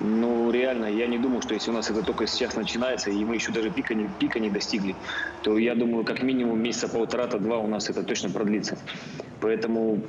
[0.00, 3.34] Ну, реально, я не думаю, что если у нас это только сейчас начинается, и мы
[3.36, 4.98] еще даже пика не, пика не достигли,
[5.42, 8.78] то я думаю, как минимум месяца полтора-то два у нас это точно продлится.
[9.40, 10.04] Поэтому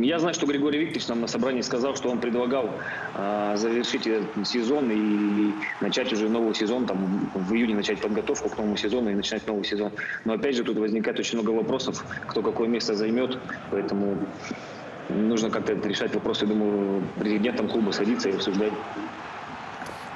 [0.00, 2.80] я знаю, что Григорий Викторович нам на собрании сказал, что он предлагал
[3.14, 8.58] а, завершить этот сезон и начать уже новый сезон, там в июне начать подготовку к
[8.58, 9.92] новому сезону и начинать новый сезон.
[10.24, 14.34] Но опять же тут возникает очень много вопросов, кто какое место займет, поэтому
[15.08, 18.72] нужно как-то решать вопрос, я думаю, президентом клуба садиться и обсуждать.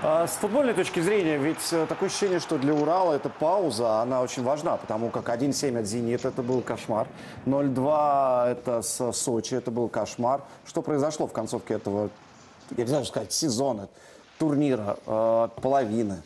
[0.01, 4.23] А С футбольной точки зрения, ведь э, такое ощущение, что для Урала эта пауза, она
[4.23, 7.09] очень важна, потому как 1-7 от «Зенита» это был кошмар,
[7.47, 10.43] 0-2 это с Сочи, это был кошмар.
[10.65, 12.11] Что произошло в концовке этого,
[12.77, 13.89] я не знаю, сказать, сезона,
[14.39, 16.23] турнира, э, половины?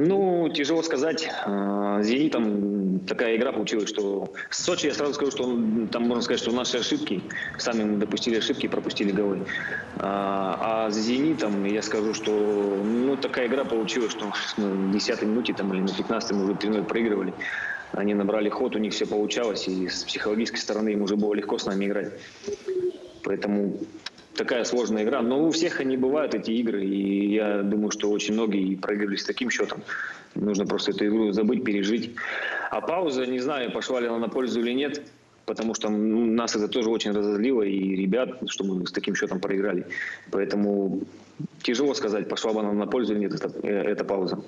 [0.00, 1.28] Ну, тяжело сказать.
[1.44, 6.22] Э, Зенитом такая игра получилась, что с Сочи я сразу скажу, что он, там можно
[6.22, 7.20] сказать, что наши ошибки,
[7.58, 9.44] сами мы допустили ошибки пропустили голы.
[9.96, 15.52] А, а с Зенитом я скажу, что ну, такая игра получилась, что на 10 минуте
[15.52, 17.34] там, или на 15 мы уже 3 проигрывали.
[17.90, 21.58] Они набрали ход, у них все получалось, и с психологической стороны им уже было легко
[21.58, 22.12] с нами играть.
[23.24, 23.80] Поэтому
[24.38, 25.20] такая сложная игра.
[25.20, 26.84] Но у всех они бывают, эти игры.
[26.84, 29.82] И я думаю, что очень многие проигрывали с таким счетом.
[30.34, 32.14] Нужно просто эту игру забыть, пережить.
[32.70, 35.02] А пауза, не знаю, пошла ли она на пользу или нет.
[35.44, 37.62] Потому что нас это тоже очень разозлило.
[37.62, 39.86] И ребят, что мы с таким счетом проиграли.
[40.30, 41.00] Поэтому
[41.62, 44.38] тяжело сказать, пошла бы она на пользу или нет эта, э, эта пауза.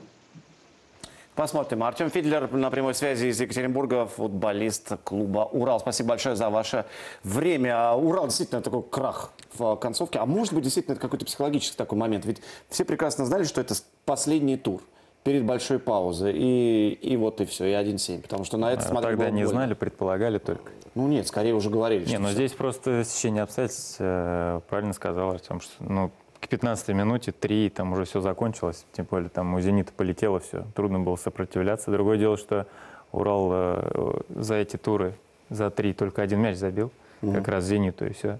[1.34, 1.82] Посмотрим.
[1.82, 5.80] Артем Фидлер на прямой связи из Екатеринбурга, футболист клуба «Урал».
[5.80, 6.84] Спасибо большое за ваше
[7.24, 7.76] время.
[7.76, 10.18] А Урал действительно такой крах в концовке.
[10.18, 12.24] А может быть, действительно, это какой-то психологический такой момент.
[12.24, 14.82] Ведь все прекрасно знали, что это последний тур
[15.24, 16.34] перед большой паузой.
[16.36, 18.22] И, и вот и все, и 1-7.
[18.22, 19.48] Потому что на это А смотрели Тогда не больно.
[19.48, 20.70] знали, предполагали только.
[20.94, 22.04] Ну нет, скорее уже говорили.
[22.06, 22.34] Не, но всё.
[22.34, 26.10] здесь просто стечение обстоятельств, э, правильно сказал Артем, что ну,
[26.40, 30.64] к 15 минуте, 3, там уже все закончилось, тем более там у «Зенита» полетело все,
[30.74, 31.90] трудно было сопротивляться.
[31.90, 32.66] Другое дело, что
[33.12, 35.14] Урал э, за эти туры,
[35.48, 38.38] за три только один мяч забил, как раз «Зениту» и все.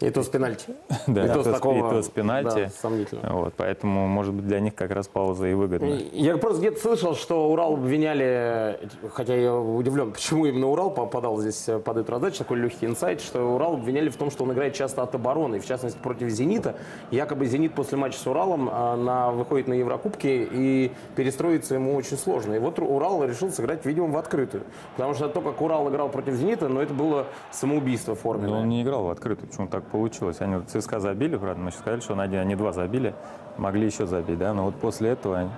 [0.00, 0.74] И то с пенальти.
[1.06, 2.64] Да, И то с такого, и то с пенальти.
[2.64, 3.32] да, сомнительно.
[3.32, 5.98] Вот, поэтому, может быть, для них как раз пауза и выгодна.
[6.12, 8.78] Я просто где-то слышал, что Урал обвиняли,
[9.12, 13.42] хотя я удивлен, почему именно Урал попадал здесь под эту раздачу, такой легкий инсайт, что
[13.54, 16.76] Урал обвиняли в том, что он играет часто от обороны, и в частности против «Зенита».
[17.10, 22.16] Якобы «Зенит» после матча с Уралом а, на, выходит на Еврокубки, и перестроиться ему очень
[22.16, 22.54] сложно.
[22.54, 24.64] И вот Урал решил сыграть, видимо, в открытую.
[24.96, 28.60] Потому что то, как Урал играл против «Зенита», но это было самоубийство Но форменное.
[28.60, 30.40] он не играл в открытую, почему так получилось.
[30.40, 33.14] Они вот ЦСКА забили, правда, мы сейчас сказали, что он один, они два забили,
[33.56, 35.50] могли еще забить, да, но вот после этого они,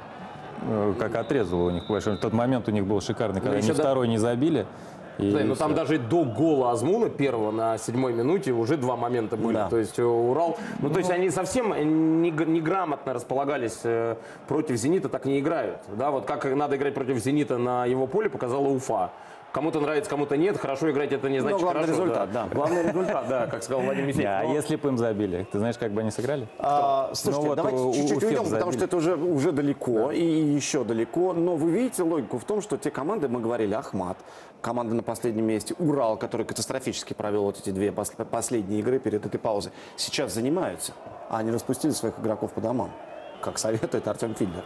[0.62, 3.64] э, как отрезало у них, в тот момент у них был шикарный, когда Ну, они
[3.66, 4.66] еще да- второй не забили.
[5.18, 5.76] и Да, но там всё.
[5.76, 9.52] даже до гола Азмуна первого на седьмой минуте уже два момента были.
[9.54, 9.68] Да.
[9.68, 14.16] То есть э, Урал, ну, то есть они совсем не- неграмотно располагались э,
[14.48, 15.78] против Зенита, так не играют.
[15.94, 19.10] Да, вот как надо играть против Зенита на его поле, показала Уфа.
[19.52, 20.56] Кому-то нравится, кому-то нет.
[20.58, 22.02] Хорошо играть это не значит Ну, главный хорошо.
[22.02, 22.46] результат, да.
[22.46, 24.28] Главный результат, да, как сказал Владимир Мисеев.
[24.28, 25.46] а Но- если бы им забили?
[25.50, 26.46] Ты знаешь, как бы они сыграли?
[26.58, 31.32] А, слушайте, Ну давайте чуть-чуть уйдем, потому что это уже, уже далеко и еще далеко.
[31.32, 34.18] Но вы видите логику в том, что те команды, мы говорили, Ахмат,
[34.60, 39.26] команда на последнем месте, Урал, который катастрофически провел вот эти две пос- последние игры перед
[39.26, 40.92] этой паузой, сейчас занимаются,
[41.28, 42.90] а они распустили своих игроков по домам,
[43.42, 44.64] как советует Артем Фидлер.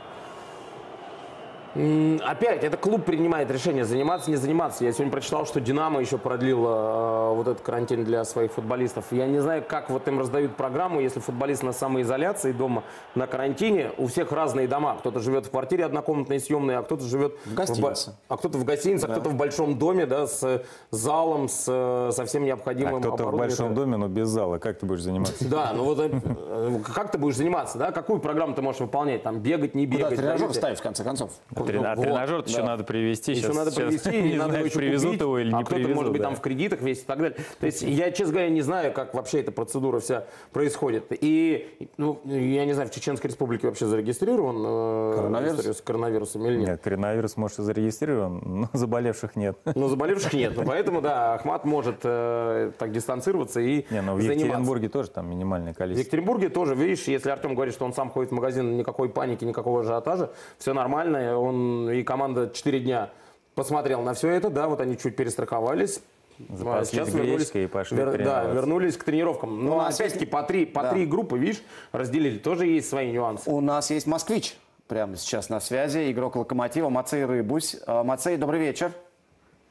[1.75, 4.85] Опять, это клуб принимает решение, заниматься, не заниматься.
[4.85, 9.07] Я сегодня прочитал, что «Динамо» еще продлил э, вот этот карантин для своих футболистов.
[9.11, 12.85] Я не знаю, как вот им раздают программу, если футболист на самоизоляции дома
[13.17, 13.91] на карантине.
[13.99, 14.95] У всех разные дома.
[15.01, 18.11] Кто-то живет в квартире однокомнатной съемной, а кто-то живет В гостинице.
[18.11, 22.11] ба- а кто-то в гостинице, а кто-то в большом доме, да, с залом, с, э,
[22.13, 24.59] со всем А необходимым кто-то в большом доме, но без зала.
[24.59, 25.49] Как ты будешь заниматься?
[25.49, 27.91] Да, ну вот э, как ты будешь заниматься, да?
[27.91, 29.25] Какую программу ты можешь выполнять?
[29.25, 30.19] Там бегать, не Куда бегать?
[30.19, 30.61] тренажер даете?
[30.61, 31.31] ставить, в конце концов?
[31.67, 32.65] Трен- А Вот, тренажер еще да.
[32.65, 33.33] надо привезти.
[33.33, 35.65] Еще Сейчас- надо сейчас привезти, не надо знаю, еще привезут купить, его или а не
[35.65, 35.95] кто-то, привезут.
[35.97, 36.29] может быть, да.
[36.29, 37.37] там в кредитах весь и так далее.
[37.61, 41.07] То есть я, честно говоря, не знаю, как вообще эта процедура вся происходит.
[41.11, 45.55] И, ну, я не знаю, в Чеченской Республике вообще зарегистрирован э, Коронавирус?
[45.59, 46.69] история с коронавирусом или нет.
[46.69, 49.57] Нет, коронавирус, может, и зарегистрирован, но заболевших нет.
[49.75, 50.53] Но заболевших нет.
[50.65, 54.33] Ну, поэтому, да, Ахмат может э, так дистанцироваться и Не, ну в заниматься.
[54.47, 56.01] Екатеринбурге тоже там минимальное В количество.
[56.03, 59.81] Екатеринбурге тоже, видишь, если Артем говорит, что он сам ходит в магазин, никакой паники, никакого
[59.81, 61.54] ажиотажа, все нормально, он
[61.91, 63.11] и команда 4 дня
[63.55, 66.01] посмотрел на все это, да, вот они чуть перестраховались.
[66.49, 68.53] Запаслись А гречкой и пошли да, тренироваться.
[68.53, 69.65] вернулись к тренировкам.
[69.65, 70.91] Но У нас опять-таки по три, по Да.
[70.93, 71.63] три группы, видишь,
[71.93, 72.39] разделили.
[72.39, 73.49] Тоже есть свои нюансы.
[73.49, 74.57] У нас есть москвич
[74.89, 77.77] прямо сейчас на связи, игрок Локомотива Мацей Рыбусь.
[77.87, 78.91] А, Мацей, добрый вечер.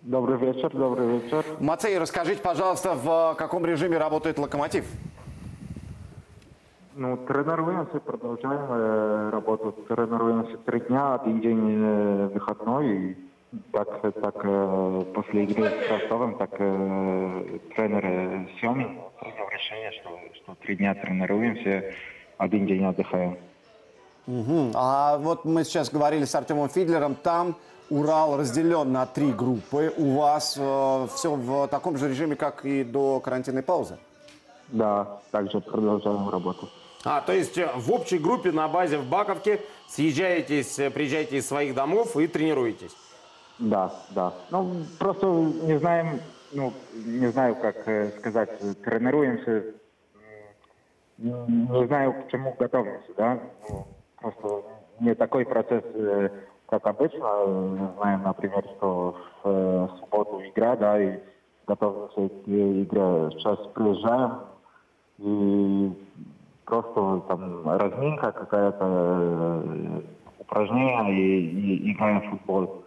[0.01, 1.45] Добрый вечер, добрый вечер.
[1.59, 4.85] Мацей, расскажите, пожалуйста, в каком режиме работает Локомотив?
[6.95, 9.71] Ну, тренируемся, продолжаем э, работу.
[9.87, 12.87] Тренируемся три дня, один день э, выходной.
[12.87, 13.17] И
[13.71, 20.19] так, так э, после игры с Ростовом, так э, тренер э, Семин принял решение, что,
[20.35, 21.95] что три дня тренируемся,
[22.37, 23.37] один день отдыхаем.
[24.27, 24.71] Мгм.
[24.75, 27.55] А вот мы сейчас говорили с Артемом Фидлером, там
[27.89, 29.91] Урал разделен на три группы.
[29.97, 33.97] У вас все в таком же режиме, как и до карантинной паузы?
[34.69, 36.69] Да, также продолжаем работу.
[37.05, 41.47] А, то есть э, в общей группе на базе в Баковке съезжаетесь, э, приезжаете из
[41.47, 42.95] своих домов и тренируетесь.
[43.59, 44.33] Да, да.
[44.51, 46.21] Ну, просто не знаем,
[46.53, 48.49] ну, не знаю, как э, сказать,
[48.83, 49.65] тренируемся,
[51.17, 53.39] не знаю, к чему готовимся, да.
[53.69, 53.87] Ну,
[54.17, 54.63] просто
[54.99, 55.83] не такой процесс,
[56.67, 57.93] как обычно.
[57.97, 61.19] Знаем, например, что в субботу игра, да, и
[61.67, 63.29] готовимся к игре.
[63.37, 64.39] Сейчас приезжаем,
[65.19, 65.91] и
[66.65, 68.85] просто там разминка какая-то,
[69.65, 70.01] э,
[70.39, 71.47] упражнение и,
[71.87, 72.83] и играем в футбол.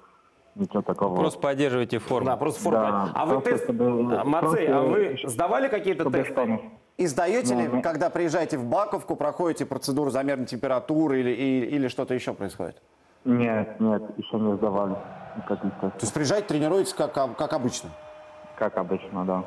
[0.54, 1.16] Ничего такого.
[1.16, 2.26] Просто поддерживайте форму.
[2.26, 2.80] Да, просто форма.
[2.80, 3.64] Да, а вы тест...
[3.64, 6.60] чтобы- А, Мацей, а вы сдавали какие-то тесты?
[6.96, 7.82] И сдаете ли, Ну, ну.
[7.82, 12.80] когда приезжаете в Баковку, проходите процедуру замерной температуры или, и- или что-то еще происходит?
[13.26, 14.96] Нет, нет, еще не сдавали
[15.36, 16.02] никаких То тестов.
[16.02, 17.90] есть приезжаете, тренируетесь как, как обычно?
[18.56, 19.42] Как обычно, да.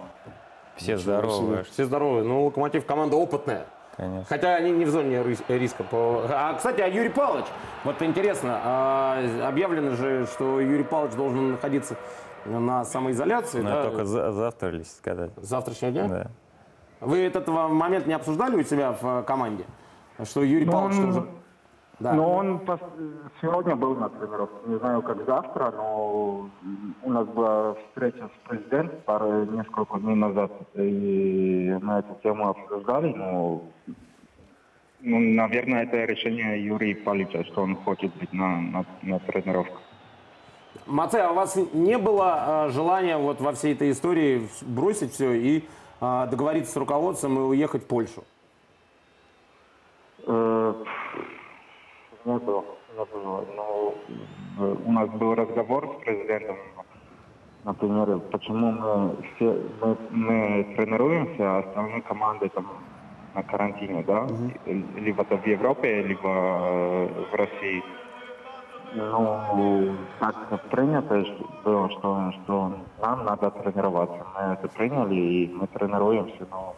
[0.75, 1.63] Все здоровы.
[1.71, 2.23] Все здоровы.
[2.23, 3.65] Ну, Локомотив команда опытная.
[3.99, 4.25] Конечно.
[4.29, 5.83] Хотя они не в зоне рис- риска.
[5.83, 7.47] по- А, кстати, а Юрий Павлович,
[7.83, 11.97] вот интересно, а, объявлено же, что Юрий Павлович должен находиться
[12.45, 15.31] на самоизоляции, Ну, да, только за- завтра лишь сказать.
[15.35, 16.07] завтрашнего дня.
[16.07, 16.27] Да.
[17.01, 19.65] Вы этот момент не обсуждали у себя в э, команде?
[20.23, 21.29] Что Юрий Ну, Павлович он- должен...
[21.99, 22.13] Да.
[22.13, 22.61] Но он
[23.41, 24.55] сегодня был на тренировке.
[24.67, 26.49] Не знаю, как завтра, но
[27.03, 33.13] у нас была встреча с президентом пару, несколько дней назад, и мы эту тему обсуждали,
[33.13, 33.61] но
[35.01, 39.79] ну, наверное, это решение Юрия Павловича, что он хочет быть на, на, на тренировках.
[40.85, 45.33] Мацей, а у вас не было э, желания вот во всей этой истории бросить все
[45.33, 45.63] и
[46.01, 48.23] э, договориться с руководством и уехать в Польшу?
[50.25, 50.73] Э,
[52.24, 52.64] Не было,
[52.96, 53.44] не было.
[53.56, 53.94] Но
[54.58, 56.56] э, у нас был разговор с президентом,
[57.64, 62.66] например, почему мы все мы, мы тренируемся, а остальные команды там
[63.34, 64.26] на карантине, да,
[64.64, 67.82] либо это в Европе, либо э, в России.
[68.96, 72.72] Ну, так принято что- было, что, что
[73.02, 74.24] нам надо тренироваться.
[74.34, 76.74] Мы это приняли, и мы тренируемся, но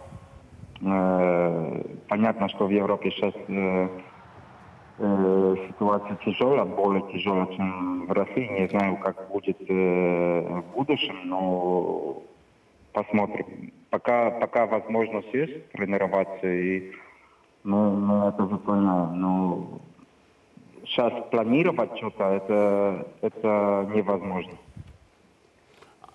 [0.82, 3.88] Э, Понятно, что в Европе сейчас э,
[4.97, 8.47] э, ситуация тяжелая, более тяжелая, чем в России.
[8.47, 12.21] Не знаю, как будет э, в будущем, но
[12.93, 13.73] посмотрим.
[13.89, 16.91] Пока, пока возможность есть тренироваться, и
[17.63, 19.19] мы, мы это выполняем.
[19.19, 19.81] Но
[20.85, 24.53] сейчас планировать что-то, это, это невозможно.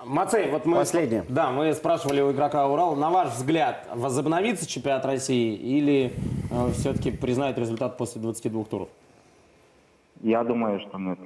[0.04, 0.76] Мацей, вот мы...
[0.76, 1.24] Последнее.
[1.28, 6.12] Да, мы спрашивали у игрока Урал, на ваш взгляд, возобновится чемпионат России или
[6.72, 8.88] все-таки признают результат после 22 туров?
[10.22, 11.18] Я думаю, что нет.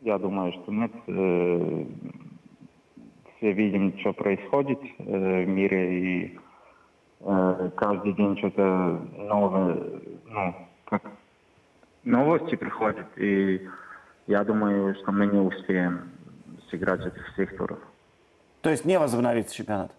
[0.00, 0.92] Я думаю, что нет.
[1.06, 1.84] Э,
[3.36, 6.38] Все видим, что происходит э, в мире, и
[7.20, 9.78] э, каждый день что-то новое,
[10.26, 10.54] ну,
[10.86, 11.02] как
[12.04, 13.68] новости приходят, и
[14.26, 16.10] я думаю, что мы не успеем
[16.70, 17.78] сыграть этих всех туров.
[18.60, 19.92] То есть не возобновится чемпионат?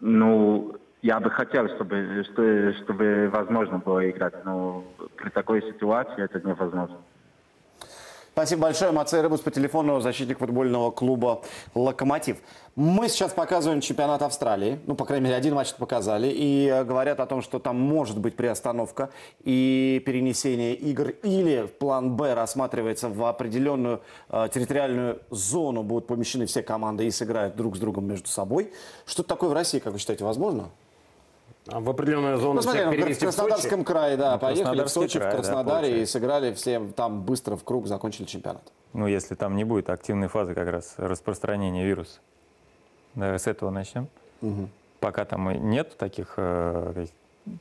[0.00, 4.84] Ну, я бы хотел, чтобы, что- чтобы возможно было играть, но
[5.16, 6.96] при такой ситуации это невозможно.
[8.32, 8.90] Спасибо большое.
[8.90, 11.42] Мацей Рыбус по телефону, защитник футбольного клуба
[11.74, 12.38] «Локомотив».
[12.74, 14.80] Мы сейчас показываем чемпионат Австралии.
[14.86, 16.28] Ну, по крайней мере, один матч показали.
[16.28, 19.10] И э, говорят о том, что там может быть приостановка
[19.44, 21.10] и перенесение игр.
[21.22, 24.00] Или план «Б» рассматривается в определенную
[24.30, 25.82] э, территориальную зону.
[25.82, 28.72] Будут помещены все команды и сыграют друг с другом между собой.
[29.06, 30.70] Что-то такое в России, как вы считаете, возможно?
[31.68, 33.36] А В определенную зону Ну, смотри, в перевести в Сочи?
[33.36, 36.12] Краснодарском крае, да, Ну, поехали в Сочи, край, в да, Краснодаре и получается.
[36.12, 38.62] сыграли все там быстро в круг, закончили чемпионат.
[38.92, 42.20] Ну, если там не будет активной фазы как раз распространения вируса.
[43.14, 44.08] Давай с этого начнем.
[45.00, 47.06] Пока там и нет таких э,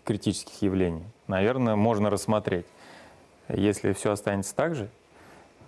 [0.04, 2.66] критических явлений, наверное, можно рассмотреть.
[3.49, 4.89] Если все останется так же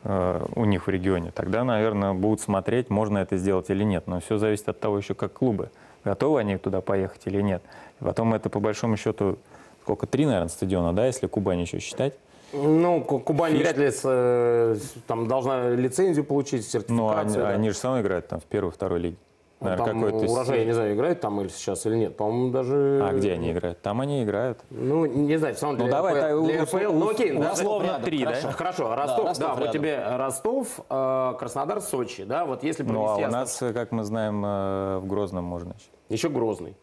[0.04, 4.08] э, у них в регионе, тогда, наверное, будут смотреть, можно это сделать или нет.
[4.08, 5.70] Но все зависит от того еще, как клубы,
[6.06, 7.62] готовы они туда поехать или нет.
[7.99, 9.38] И потом это, по большому счету,
[9.84, 12.14] сколько, три, наверное, стадиона, да, если Кубань еще считать?
[12.53, 14.76] Ну, Ку- Кубань вряд ли э,
[15.08, 17.20] там должна лицензию получить, Ну, сертификацию.
[17.20, 17.49] они, да.
[17.49, 19.18] они же равно играют там в первой, второй лиге.
[19.62, 22.18] Ну, Наверное, там какой-то урожай, я не знаю, играет там или сейчас или нет.
[22.18, 23.01] По-моему, даже...
[23.01, 23.82] А где они играют?
[23.82, 24.60] Там они играют.
[24.70, 27.86] Ну, не знаю, все равно Ну, для давай, РПЛ, для РПЛ, ну окей, да, условно
[27.88, 28.34] рядом, три, да?
[28.51, 28.93] хорошо.
[28.95, 29.72] Ростов, да, Ростов вот рядом.
[29.74, 34.43] тебе Ростов, э, Краснодар, Сочи, да, вот если Ну, а у нас, как мы знаем,
[34.45, 35.88] э, в Грозном можно еще.
[36.10, 36.76] еще Грозный,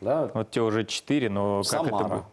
[0.00, 2.08] да, Вот те уже четыре, но как это Самара.
[2.08, 2.24] будет?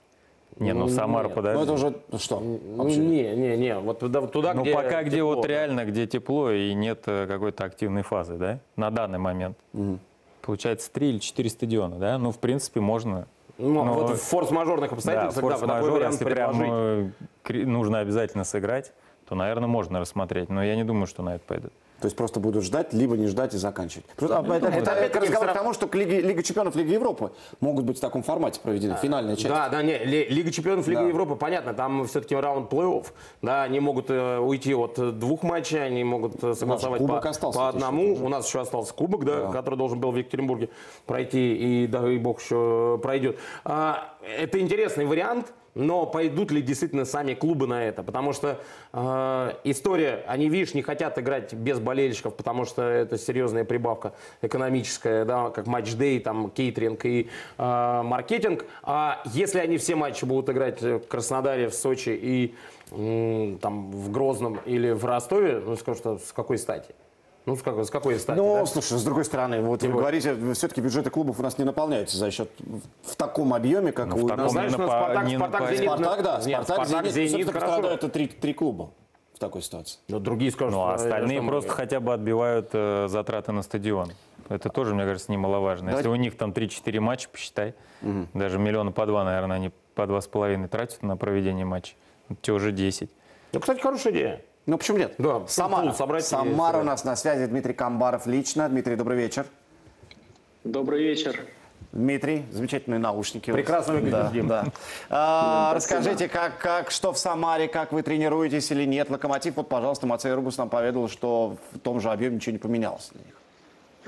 [0.59, 1.35] Не, ну Ну, Самара, нет.
[1.35, 1.57] подожди.
[1.57, 2.39] Ну, это уже что?
[2.39, 2.97] ну, Вообще.
[2.97, 5.35] не, не, не, вот туда, туда Ну, где пока где тепло.
[5.35, 9.57] вот реально, где тепло и нет э, какой-то активной фазы, да, на данный момент.
[10.41, 12.17] Получается, три или четыре стадиона, да?
[12.17, 13.27] Ну, в принципе, можно.
[13.57, 17.13] Ну, Но- вот в форс-мажорных Да, обстоятельствах, да, такой форс-мажор, вариант если прям предложить.
[17.49, 18.91] э, нужно обязательно сыграть,
[19.27, 20.49] то, наверное, можно рассмотреть.
[20.49, 21.71] Но я не думаю, что на это пойдут.
[22.03, 24.05] То есть просто будут ждать, либо не ждать и заканчивать.
[24.17, 26.91] Просто, а, это, это, это опять-таки разговор к тому, что к Лиге, Лига чемпионов Лиги
[26.91, 27.31] Европы
[27.61, 29.47] могут быть в таком формате проведены, финальная часть.
[29.47, 31.07] Да, да, не, Ли- Лига чемпионов Лига Да.
[31.07, 33.05] Европы, понятно, там все-таки раунд плей-офф,
[33.41, 38.15] да, они могут э, уйти от двух матчей, они могут э, согласовать по, по одному,
[38.15, 40.71] у нас еще остался кубок, да, который должен был в Екатеринбурге
[41.05, 43.39] пройти, и дай бог еще пройдет.
[43.63, 48.03] А, это интересный вариант, но пойдут ли действительно сами клубы на это?
[48.03, 48.59] Потому что
[48.91, 55.25] э, история, они, видишь, не хотят играть без болельщиков, потому что это серьезная прибавка экономическая,
[55.25, 58.65] да, как матч-дей, там, кейтеринг и э, маркетинг.
[58.83, 62.55] А если они все матчи будут играть в Краснодаре, в Сочи и
[62.91, 66.93] м, там, в Грозном или в Ростове, ну, скажу, что с какой стати?
[67.45, 68.37] Ну, с какой, с какой стати?
[68.37, 68.65] Ну, да?
[68.65, 72.17] слушай, с другой стороны, вот вы вот- говорите, все-таки бюджеты клубов у нас не наполняются
[72.17, 72.49] за счет
[73.03, 74.51] в таком объеме, как Ну, у таком нас.
[74.53, 77.51] знаешь, не напа- Спартак- не Спартак, напа- Зенит, Спартак, да, Нет, Спартак, Спартак, Зенит, Зенит,
[77.51, 77.87] хорошо.
[77.87, 78.91] это три, три клуба
[79.33, 79.99] в такой ситуации.
[80.07, 84.11] Но другие скажут, Ну, а остальные просто хотя бы отбивают э, затраты на стадион.
[84.49, 85.89] Это тоже, мне кажется, немаловажно.
[85.89, 87.73] Если у них там 3-4 матча, посчитай,
[88.33, 91.93] даже миллиона по два, наверное, они по два с половиной тратят на проведение матча.
[92.41, 93.09] Тебе уже 10.
[93.51, 94.41] Ну, кстати, хорошая идея.
[94.65, 95.15] Ну, почему нет?
[95.17, 95.87] Да, Самара.
[95.87, 97.45] пул собрать Самара у нас на связи.
[97.47, 98.69] Дмитрий Камбаров лично.
[98.69, 99.45] Дмитрий, добрый вечер.
[100.63, 101.45] Добрый вечер.
[101.91, 103.51] Дмитрий, замечательные наушники.
[103.51, 104.47] Прекрасно выглядишь, Да, Дим.
[104.47, 104.65] да.
[105.09, 109.09] А, расскажите, как, как, что в Самаре, как вы тренируетесь или нет?
[109.11, 113.11] Локомотив, вот, пожалуйста, Мацей Ругус нам поведал, что в том же объеме ничего не поменялось
[113.13, 113.35] для них.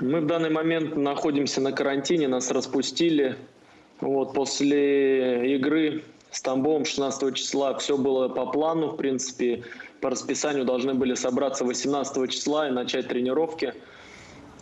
[0.00, 3.36] Мы в данный момент находимся на карантине, нас распустили.
[4.00, 6.02] Вот, после игры
[6.32, 9.62] с Тамбовом 16 числа все было по плану, в принципе.
[10.00, 13.74] По расписанию должны были собраться 18 числа и начать тренировки.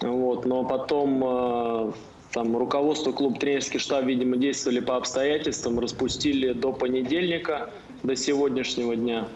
[0.01, 1.93] Вот, но потом э,
[2.33, 7.71] там руководство клуб, тренерский штаб, видимо, действовали по обстоятельствам, распустили до понедельника,
[8.03, 9.29] до сегодняшнего дня.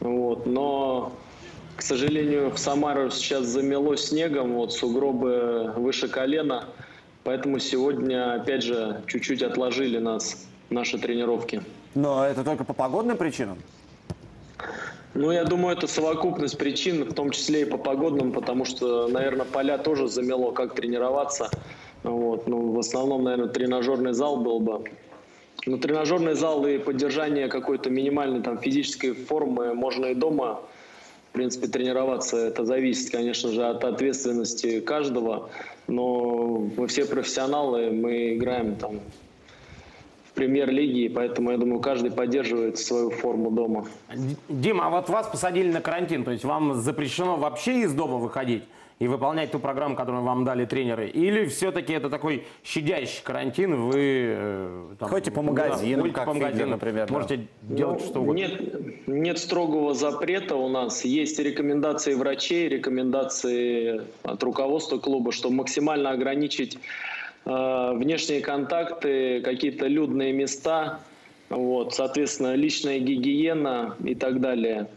[0.00, 1.12] Вот, но
[1.80, 6.66] к сожалению, в Самару сейчас замело снегом, вот сугробы выше колена,
[7.24, 11.62] поэтому сегодня, опять же, чуть-чуть отложили нас, наши тренировки.
[11.94, 13.58] Но это только по погодным причинам?
[15.14, 19.44] Ну, я думаю, это совокупность причин, в том числе и по погодным, потому что, наверное,
[19.44, 21.50] поля тоже замело, как тренироваться.
[22.04, 22.46] Вот.
[22.46, 24.84] Ну, в основном, наверное, тренажерный зал был бы.
[25.66, 30.60] Но тренажерный зал и поддержание какой-то минимальной там физической формы можно и дома
[31.30, 32.36] в принципе, тренироваться.
[32.36, 35.48] Это зависит, конечно же, от ответственности каждого.
[35.86, 39.00] Но мы все профессионалы, мы играем там
[40.40, 43.84] в премьер-лиге, поэтому, я думаю, каждый поддерживает свою форму дома.
[44.48, 48.62] Дима, а вот вас посадили на карантин, то есть вам запрещено вообще из дома выходить?
[49.00, 51.08] и выполнять ту программу, которую вам дали тренеры?
[51.08, 53.94] Или все-таки это такой щадящий карантин, вы...
[53.96, 57.10] Э, там, Ходите по магазинам, да, как по магазинам, Фидлер, например.
[57.10, 57.76] Можете да.
[57.76, 58.38] делать ну, что угодно.
[58.38, 61.06] Нет, нет строгого запрета у нас.
[61.06, 66.78] Есть рекомендации врачей, рекомендации от руководства клуба, что максимально ограничить
[67.94, 71.00] внешние контакты, какие-то людные места,
[71.48, 74.88] вот, соответственно, личная гигиена и так далее.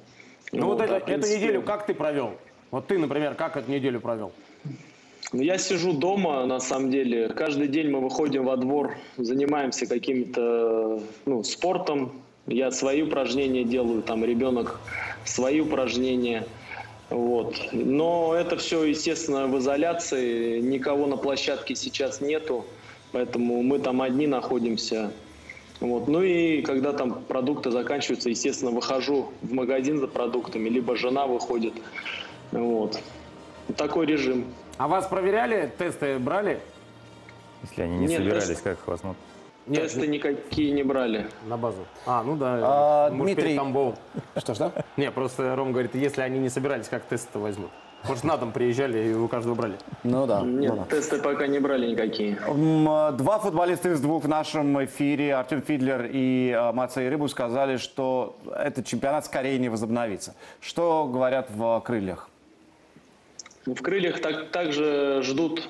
[0.52, 1.34] Ну вот, вот это, принципе...
[1.34, 2.34] эту неделю как ты провел?
[2.72, 4.32] Вот ты, например, как эту неделю провел?
[5.32, 7.30] Ну, я сижу дома, на самом деле.
[7.30, 12.12] Каждый день мы выходим во двор, занимаемся каким-то ну, спортом.
[12.46, 14.80] Я свои упражнения делаю, там ребенок
[15.26, 16.46] свои упражнения.
[17.14, 17.56] Вот.
[17.72, 20.60] Но это все, естественно, в изоляции.
[20.60, 22.66] Никого на площадке сейчас нету,
[23.12, 25.12] поэтому мы там одни находимся.
[25.80, 26.08] Вот.
[26.08, 31.74] Ну и когда там продукты заканчиваются, естественно, выхожу в магазин за продуктами, либо жена выходит.
[32.52, 33.00] Вот.
[33.78, 34.46] Такой режим.
[34.78, 36.60] А вас проверяли, тесты брали?
[37.62, 38.64] Если они не Нет, собирались, тест...
[38.64, 39.22] как вас смотрят?
[39.66, 41.28] Нет, Тесты никакие не брали.
[41.46, 41.86] На базу.
[42.06, 42.60] А, ну да.
[42.62, 43.56] А, Дмитрий.
[43.56, 43.96] Тамбовым.
[44.36, 44.74] Что-что?
[44.98, 47.72] Не, просто Ром говорит, если они не собирались, как тесты возьмут?
[48.06, 49.78] Может, на дом приезжали и у каждого брали?
[50.04, 50.42] Ну да.
[50.42, 50.86] Нет, ну, да.
[50.96, 52.36] тесты пока не брали никакие.
[52.36, 58.36] Два футболиста из двух в нашем эфире, Артем Фидлер и а, Мацей Рыбу, сказали, что
[58.54, 60.36] этот чемпионат скорее не возобновится.
[60.60, 62.30] Что говорят в крыльях?
[63.66, 65.70] В крыльях так, также ждут,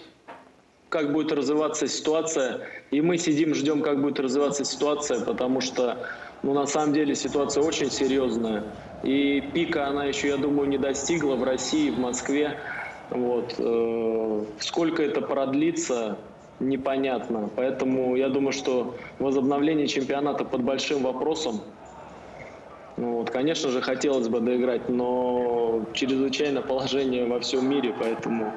[0.93, 2.61] как будет развиваться ситуация.
[2.91, 5.97] И мы сидим, ждем, как будет развиваться ситуация, потому что,
[6.43, 8.63] ну, на самом деле ситуация очень серьезная.
[9.01, 12.59] И пика она еще, я думаю, не достигла в России, в Москве.
[13.09, 13.55] Вот.
[13.57, 16.19] Э, сколько это продлится,
[16.59, 17.49] непонятно.
[17.55, 21.61] Поэтому я думаю, что возобновление чемпионата под большим вопросом.
[22.97, 28.53] Ну, вот, конечно же, хотелось бы доиграть, но чрезвычайно положение во всем мире, поэтому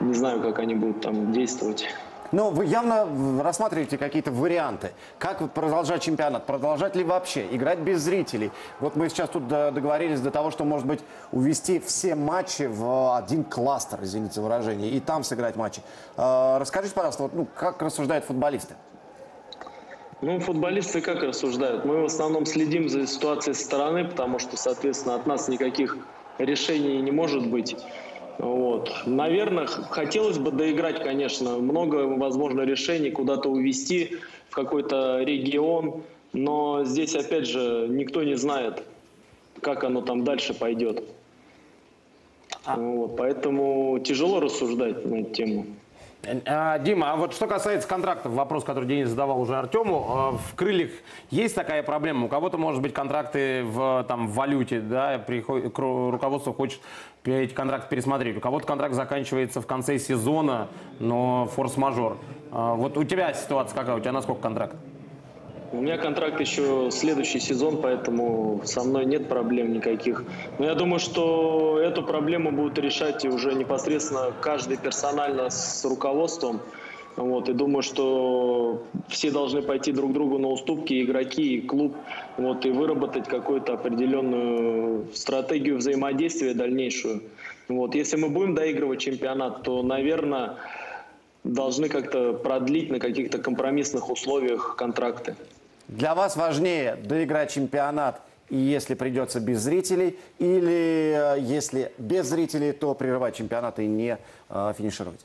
[0.00, 1.86] не знаю, как они будут там действовать.
[2.32, 3.06] Но вы явно
[3.42, 4.92] рассматриваете какие-то варианты.
[5.18, 6.44] Как продолжать чемпионат?
[6.44, 7.46] Продолжать ли вообще?
[7.50, 8.50] Играть без зрителей?
[8.80, 11.00] Вот мы сейчас тут договорились до того, что, может быть,
[11.32, 15.82] увести все матчи в один кластер, извините выражение, и там сыграть матчи.
[16.16, 18.74] А, расскажите, пожалуйста, вот, ну, как рассуждают футболисты?
[20.22, 21.84] Ну, футболисты как рассуждают?
[21.84, 25.98] Мы в основном следим за ситуацией со стороны, потому что, соответственно, от нас никаких
[26.38, 27.76] решений не может быть.
[28.38, 28.92] Вот.
[29.06, 34.18] Наверное, хотелось бы доиграть, конечно, много, возможно, решений куда-то увезти
[34.48, 38.82] в какой-то регион, но здесь, опять же, никто не знает,
[39.60, 41.02] как оно там дальше пойдет.
[42.64, 42.76] А...
[42.76, 43.16] Вот.
[43.16, 45.66] Поэтому тяжело рассуждать на эту тему.
[46.46, 50.54] А, Дима, а вот что касается контрактов, вопрос, который Денис задавал уже Артему, а, в
[50.54, 50.90] крыльях
[51.30, 52.26] есть такая проблема?
[52.26, 55.24] У кого-то, может быть, контракты в, там, в валюте, да,
[55.76, 56.80] руководство хочет
[57.24, 58.36] эти контракты пересмотреть.
[58.36, 60.68] У кого-то контракт заканчивается в конце сезона,
[60.98, 62.16] но форс-мажор.
[62.50, 63.96] А, вот у тебя ситуация какая?
[63.96, 64.76] У тебя на сколько контракт?
[65.72, 70.24] У меня контракт еще следующий сезон, поэтому со мной нет проблем никаких.
[70.58, 76.60] Но я думаю, что эту проблему будут решать уже непосредственно каждый персонально с руководством.
[77.16, 81.96] Вот, и думаю, что все должны пойти друг другу на уступки, игроки и клуб,
[82.36, 87.22] вот, и выработать какую-то определенную стратегию взаимодействия дальнейшую.
[87.68, 90.56] Вот, если мы будем доигрывать чемпионат, то, наверное,
[91.46, 95.36] должны как-то продлить на каких-то компромиссных условиях контракты.
[95.88, 98.20] Для вас важнее доиграть чемпионат,
[98.50, 104.18] и если придется без зрителей, или э, если без зрителей, то прерывать чемпионат и не
[104.48, 105.24] э, финишировать?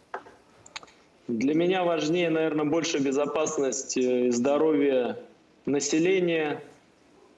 [1.27, 5.17] Для меня важнее, наверное, больше безопасность э, и здоровье
[5.65, 6.61] населения,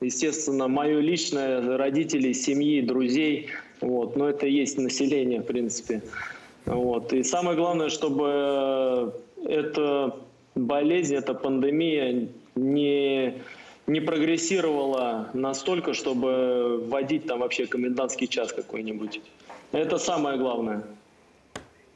[0.01, 3.49] естественно, мое личное, родителей, семьи, друзей.
[3.81, 4.15] Вот.
[4.15, 6.01] Но это и есть население, в принципе.
[6.65, 7.13] Вот.
[7.13, 9.13] И самое главное, чтобы
[9.45, 10.15] эта
[10.55, 13.41] болезнь, эта пандемия не,
[13.87, 19.21] не прогрессировала настолько, чтобы вводить там вообще комендантский час какой-нибудь.
[19.71, 20.83] Это самое главное.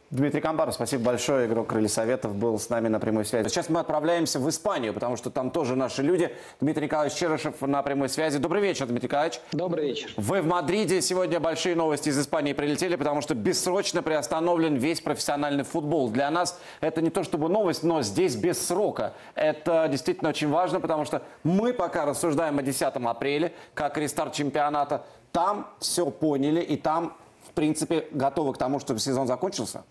[0.09, 1.47] Дмитрий Камбаров, спасибо большое.
[1.47, 3.49] Игрок Крылья Советов был с нами на прямой связи.
[3.49, 6.33] Сейчас мы отправляемся в Испанию, потому что там тоже наши люди.
[6.61, 8.37] Дмитрий Николаевич Черышев на прямой связи.
[8.37, 9.41] Добрый вечер, Дмитрий Николаевич.
[9.51, 10.09] Добрый вечер.
[10.15, 11.01] Вы в Мадриде.
[11.01, 16.09] Сегодня большие новости из Испании прилетели, потому что бессрочно приостановлен весь профессиональный футбол.
[16.09, 19.13] Для нас это не то чтобы новость, но здесь без срока.
[19.35, 25.03] Это действительно очень важно, потому что мы пока рассуждаем о 10 апреля, как рестарт чемпионата.
[25.33, 27.17] там все поняли и там,
[27.49, 29.83] в принципе, готовы к тому, чтобы сезон закончился?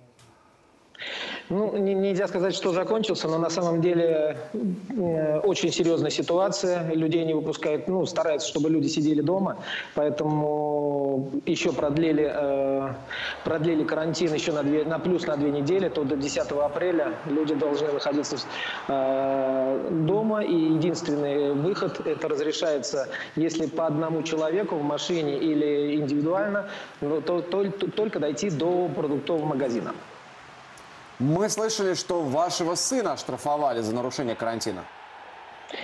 [1.49, 6.93] Ну, не- нельзя сказать, что закончился, но на самом деле э, очень серьезная ситуация.
[6.95, 9.59] Людей не выпускают, ну, стараются, чтобы люди сидели дома.
[9.95, 12.95] Поэтому еще продлили, э,
[13.45, 17.55] продлили карантин еще на, две, на плюс на две недели, то до 10 апреля люди
[17.55, 18.37] должны находиться
[18.89, 20.43] э, дома.
[20.45, 26.69] И единственный выход это разрешается, если по одному человеку в машине или индивидуально,
[27.01, 29.95] ну, то, то- только дойти до продуктового магазина.
[31.19, 34.85] Мы слышали, что вашего сына оштрафовали за нарушение карантина.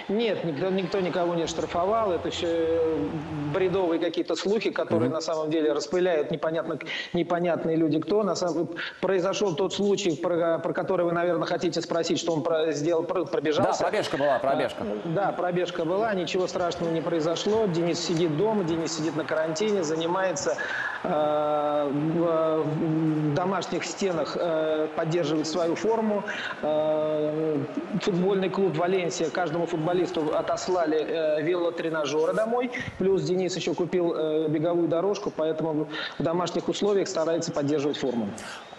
[0.08, 2.12] Нет, никто, никто никого не штрафовал.
[2.12, 2.98] Это еще
[3.52, 6.78] бредовые какие-то слухи, которые на самом деле распыляют непонятно,
[7.12, 8.22] непонятные люди кто.
[8.22, 8.70] На самом,
[9.00, 13.24] произошел тот случай, про, про который вы, наверное, хотите спросить, что он про- сделал, про-
[13.24, 13.82] Да, пробежался.
[13.82, 14.84] пробежка была, пробежка.
[15.04, 17.66] Да, пробежка была, ничего страшного не произошло.
[17.66, 20.56] Денис сидит дома, Денис сидит на карантине, занимается
[21.02, 26.24] э, в, в домашних стенах, э, поддерживает свою форму.
[26.62, 27.58] Э,
[28.00, 32.70] футбольный клуб «Валенсия» каждому футболисту отослали э, велотренажеры домой.
[32.98, 38.28] Плюс Денис еще купил э, беговую дорожку, поэтому в домашних условиях старается поддерживать форму.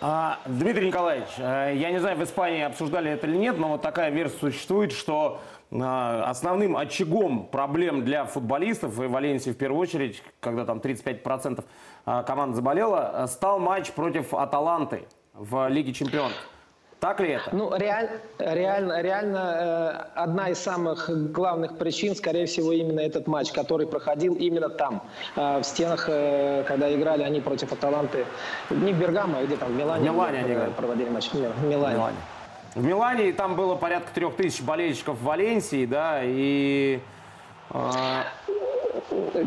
[0.01, 3.81] А, Дмитрий Николаевич, э, я не знаю, в Испании обсуждали это или нет, но вот
[3.81, 5.39] такая версия существует, что
[5.71, 11.63] э, основным очагом проблем для футболистов, и Валенсии в первую очередь, когда там 35%
[12.05, 16.33] э, команд заболела, стал матч против Аталанты в Лиге Чемпионов.
[17.03, 17.49] Так ли это?
[17.51, 23.51] Ну, реаль- реально, реально э, одна из самых главных причин, скорее всего, именно этот матч,
[23.51, 25.03] который проходил именно там,
[25.35, 28.25] э, в стенах, э, когда играли они против Аталанты.
[28.69, 30.09] Не в Бергамо, а где там, в Милане.
[30.09, 30.71] В Милане они играли.
[30.71, 31.33] проводили матч.
[31.33, 31.99] Нет, в Милане.
[32.73, 37.01] В Милане там было порядка трех тысяч болельщиков в Валенсии, да, и
[37.71, 37.89] э,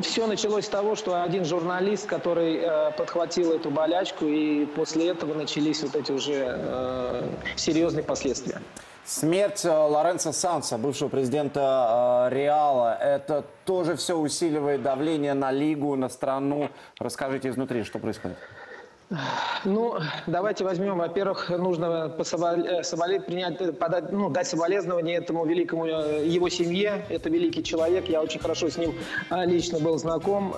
[0.03, 5.35] Все началось с того, что один журналист, который э, подхватил эту болячку, и после этого
[5.35, 7.23] начались вот эти уже э,
[7.57, 8.61] серьезные последствия.
[9.05, 15.95] Смерть э, Лоренцо Санса, бывшего президента э, Реала, это тоже все усиливает давление на лигу,
[15.95, 16.71] на страну.
[16.99, 18.37] Расскажите изнутри, что происходит.
[19.65, 19.95] Ну,
[20.27, 20.99] давайте возьмем.
[20.99, 27.05] Во-первых, нужно э, соболе- принять, э, подать, ну, дать соболезнования этому великому э, его семье.
[27.09, 28.09] Это великий человек.
[28.09, 28.95] Я очень хорошо с ним
[29.31, 30.55] лично был знаком.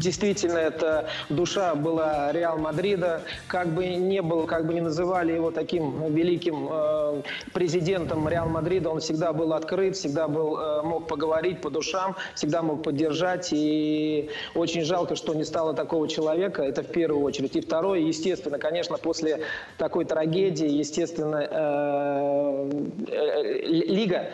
[0.00, 3.22] Действительно, это душа была Реал Мадрида.
[3.48, 9.00] Как бы не было, как бы не называли его таким великим президентом Реал Мадрида, он
[9.00, 13.50] всегда был открыт, всегда был, мог поговорить по душам, всегда мог поддержать.
[13.52, 16.61] И очень жалко, что не стало такого человека.
[16.64, 17.56] Это в первую очередь.
[17.56, 19.40] И второе, естественно, конечно, после
[19.78, 22.70] такой трагедии, естественно, э,
[23.08, 24.30] э, лига,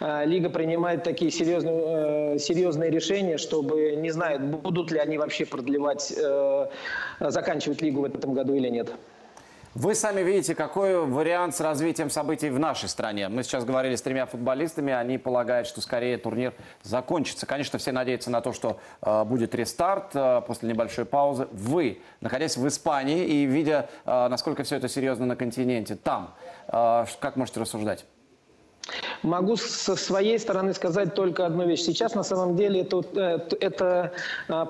[0.00, 6.14] э, лига принимает такие серьезные, серьезные решения, чтобы не знают, будут ли они вообще продлевать,
[7.20, 8.90] заканчивать лигу в этом году или нет.
[9.74, 13.28] Вы сами видите, какой вариант с развитием событий в нашей стране.
[13.28, 17.46] Мы сейчас говорили с тремя футболистами, они полагают, что скорее турнир закончится.
[17.46, 21.48] Конечно, все надеются на то, что э, будет рестарт э, после небольшой паузы.
[21.52, 26.34] Вы, находясь в Испании и видя, э, насколько все это серьезно на континенте, там,
[26.68, 28.06] э, как можете рассуждать?
[29.22, 31.82] Могу со своей стороны сказать только одну вещь.
[31.82, 34.12] Сейчас на самом деле это, э, это
[34.48, 34.68] э, м,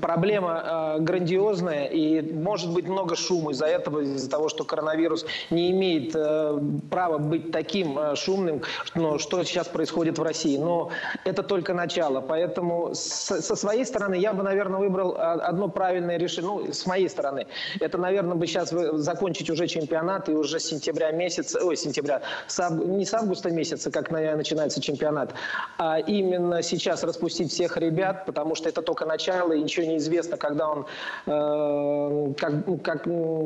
[0.00, 5.70] проблема э, грандиозная и может быть много шума из-за этого, из-за того, что коронавирус не
[5.70, 6.58] имеет э,
[6.90, 8.62] права быть таким э, шумным,
[8.94, 10.56] но что сейчас происходит в России.
[10.58, 10.90] Но
[11.24, 12.20] это только начало.
[12.20, 16.50] Поэтому с- со своей стороны я бы, наверное, выбрал а, одно правильное решение.
[16.50, 17.46] Ну, с моей стороны.
[17.80, 22.70] Это, наверное, бы сейчас закончить уже чемпионат и уже с сентября месяца, ой, сентября, с
[22.70, 25.34] не с августа месяца, как на- начинается чемпионат,
[25.78, 30.36] а именно сейчас распустить всех ребят, потому что это только начало, и ничего не известно,
[30.36, 30.86] когда он,
[31.26, 33.02] э, как, как,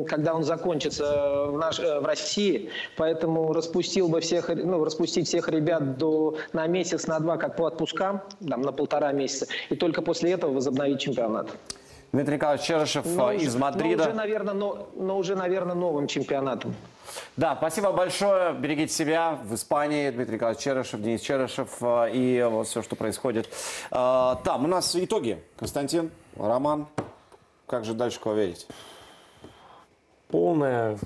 [0.07, 2.69] когда он закончится в, наш, э, в России.
[2.97, 7.67] Поэтому распустил бы всех, ну, распустить всех ребят до, на месяц, на два, как по
[7.67, 11.49] отпускам, там, на полтора месяца, и только после этого возобновить чемпионат.
[12.11, 14.03] Дмитрий Николаевич Черышев Но э, из Мадрида.
[14.05, 16.73] Но уже, наверное, но, но уже, наверное, новым чемпионатом.
[17.37, 18.53] Да, спасибо большое.
[18.53, 20.09] Берегите себя в Испании.
[20.09, 23.47] Дмитрий Николаевич Черышев, Денис Черышев э, и вот все, что происходит.
[23.91, 25.39] Э, Там у нас итоги.
[25.57, 26.87] Константин, Роман,
[27.67, 28.67] как же дальше кого верить?
[30.29, 30.97] полная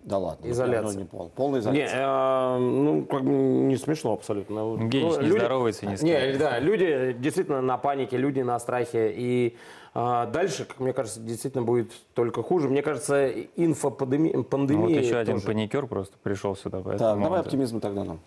[0.00, 0.50] Да ладно.
[0.50, 0.92] Изоляция.
[0.92, 1.30] ну, не пол.
[1.34, 2.00] Полная Не, изоляция.
[2.00, 4.76] э, ну, как бы не смешно абсолютно.
[4.88, 6.38] Генич Ну, не люди- здоровается Не, кем.
[6.38, 9.12] да, люди действительно на панике, люди на страхе.
[9.16, 9.56] И
[9.94, 12.68] а, дальше, как мне кажется, действительно будет только хуже.
[12.68, 14.42] Мне кажется, инфопандемия Ну,
[14.82, 15.46] вот еще один тоже.
[15.46, 16.78] паникер просто пришел сюда.
[16.78, 18.18] Так, Поэтому давай это- оптимизм тогда нам.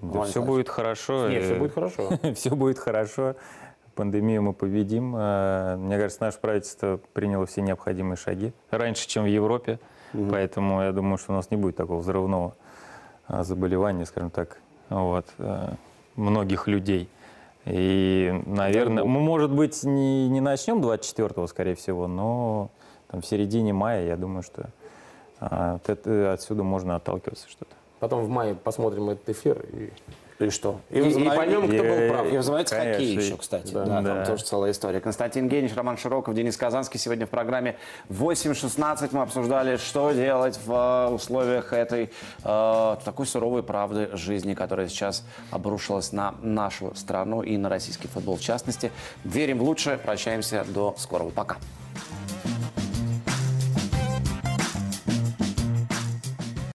[0.00, 1.28] да, все будет хорошо.
[1.28, 2.08] Нет, все будет хорошо.
[2.34, 3.34] все будет хорошо.
[3.94, 5.14] пандемию мы победим.
[5.14, 9.78] Э, Мне кажется, наше правительство приняло все необходимые шаги раньше, чем в Европе.
[10.30, 12.54] Поэтому я думаю, что у нас не будет такого взрывного
[13.26, 14.58] а, заболевания, скажем так,
[14.90, 15.24] вот,
[16.16, 17.08] многих людей.
[17.64, 22.70] И, наверное, мы, может быть, не, не начнем 24-го, скорее всего, но
[23.08, 24.70] там, в середине мая, я думаю, что
[25.38, 27.74] а, это- отсюда можно отталкиваться что-то.
[28.00, 29.90] Потом в мае посмотрим этот эфир и
[30.38, 30.80] И что?
[30.90, 32.26] И- и поймем, кто был прав.
[32.32, 33.72] И называется хоккей еще, и- кстати.
[33.72, 33.84] да.
[33.84, 34.24] Да, там Да.
[34.26, 35.00] тоже целая история.
[35.00, 36.98] Константин Генич, Роман Широков, Денис Казанский.
[36.98, 37.76] Сегодня в программе
[38.08, 42.10] 8.16 мы обсуждали, что делать в э, условиях этой
[42.44, 48.36] э, такой суровой правды жизни, которая сейчас обрушилась на нашу страну и на российский футбол
[48.36, 48.90] в частности.
[49.24, 49.96] Верим в лучшее.
[49.98, 50.64] Прощаемся.
[50.68, 51.30] До скорого.
[51.30, 51.56] Пока.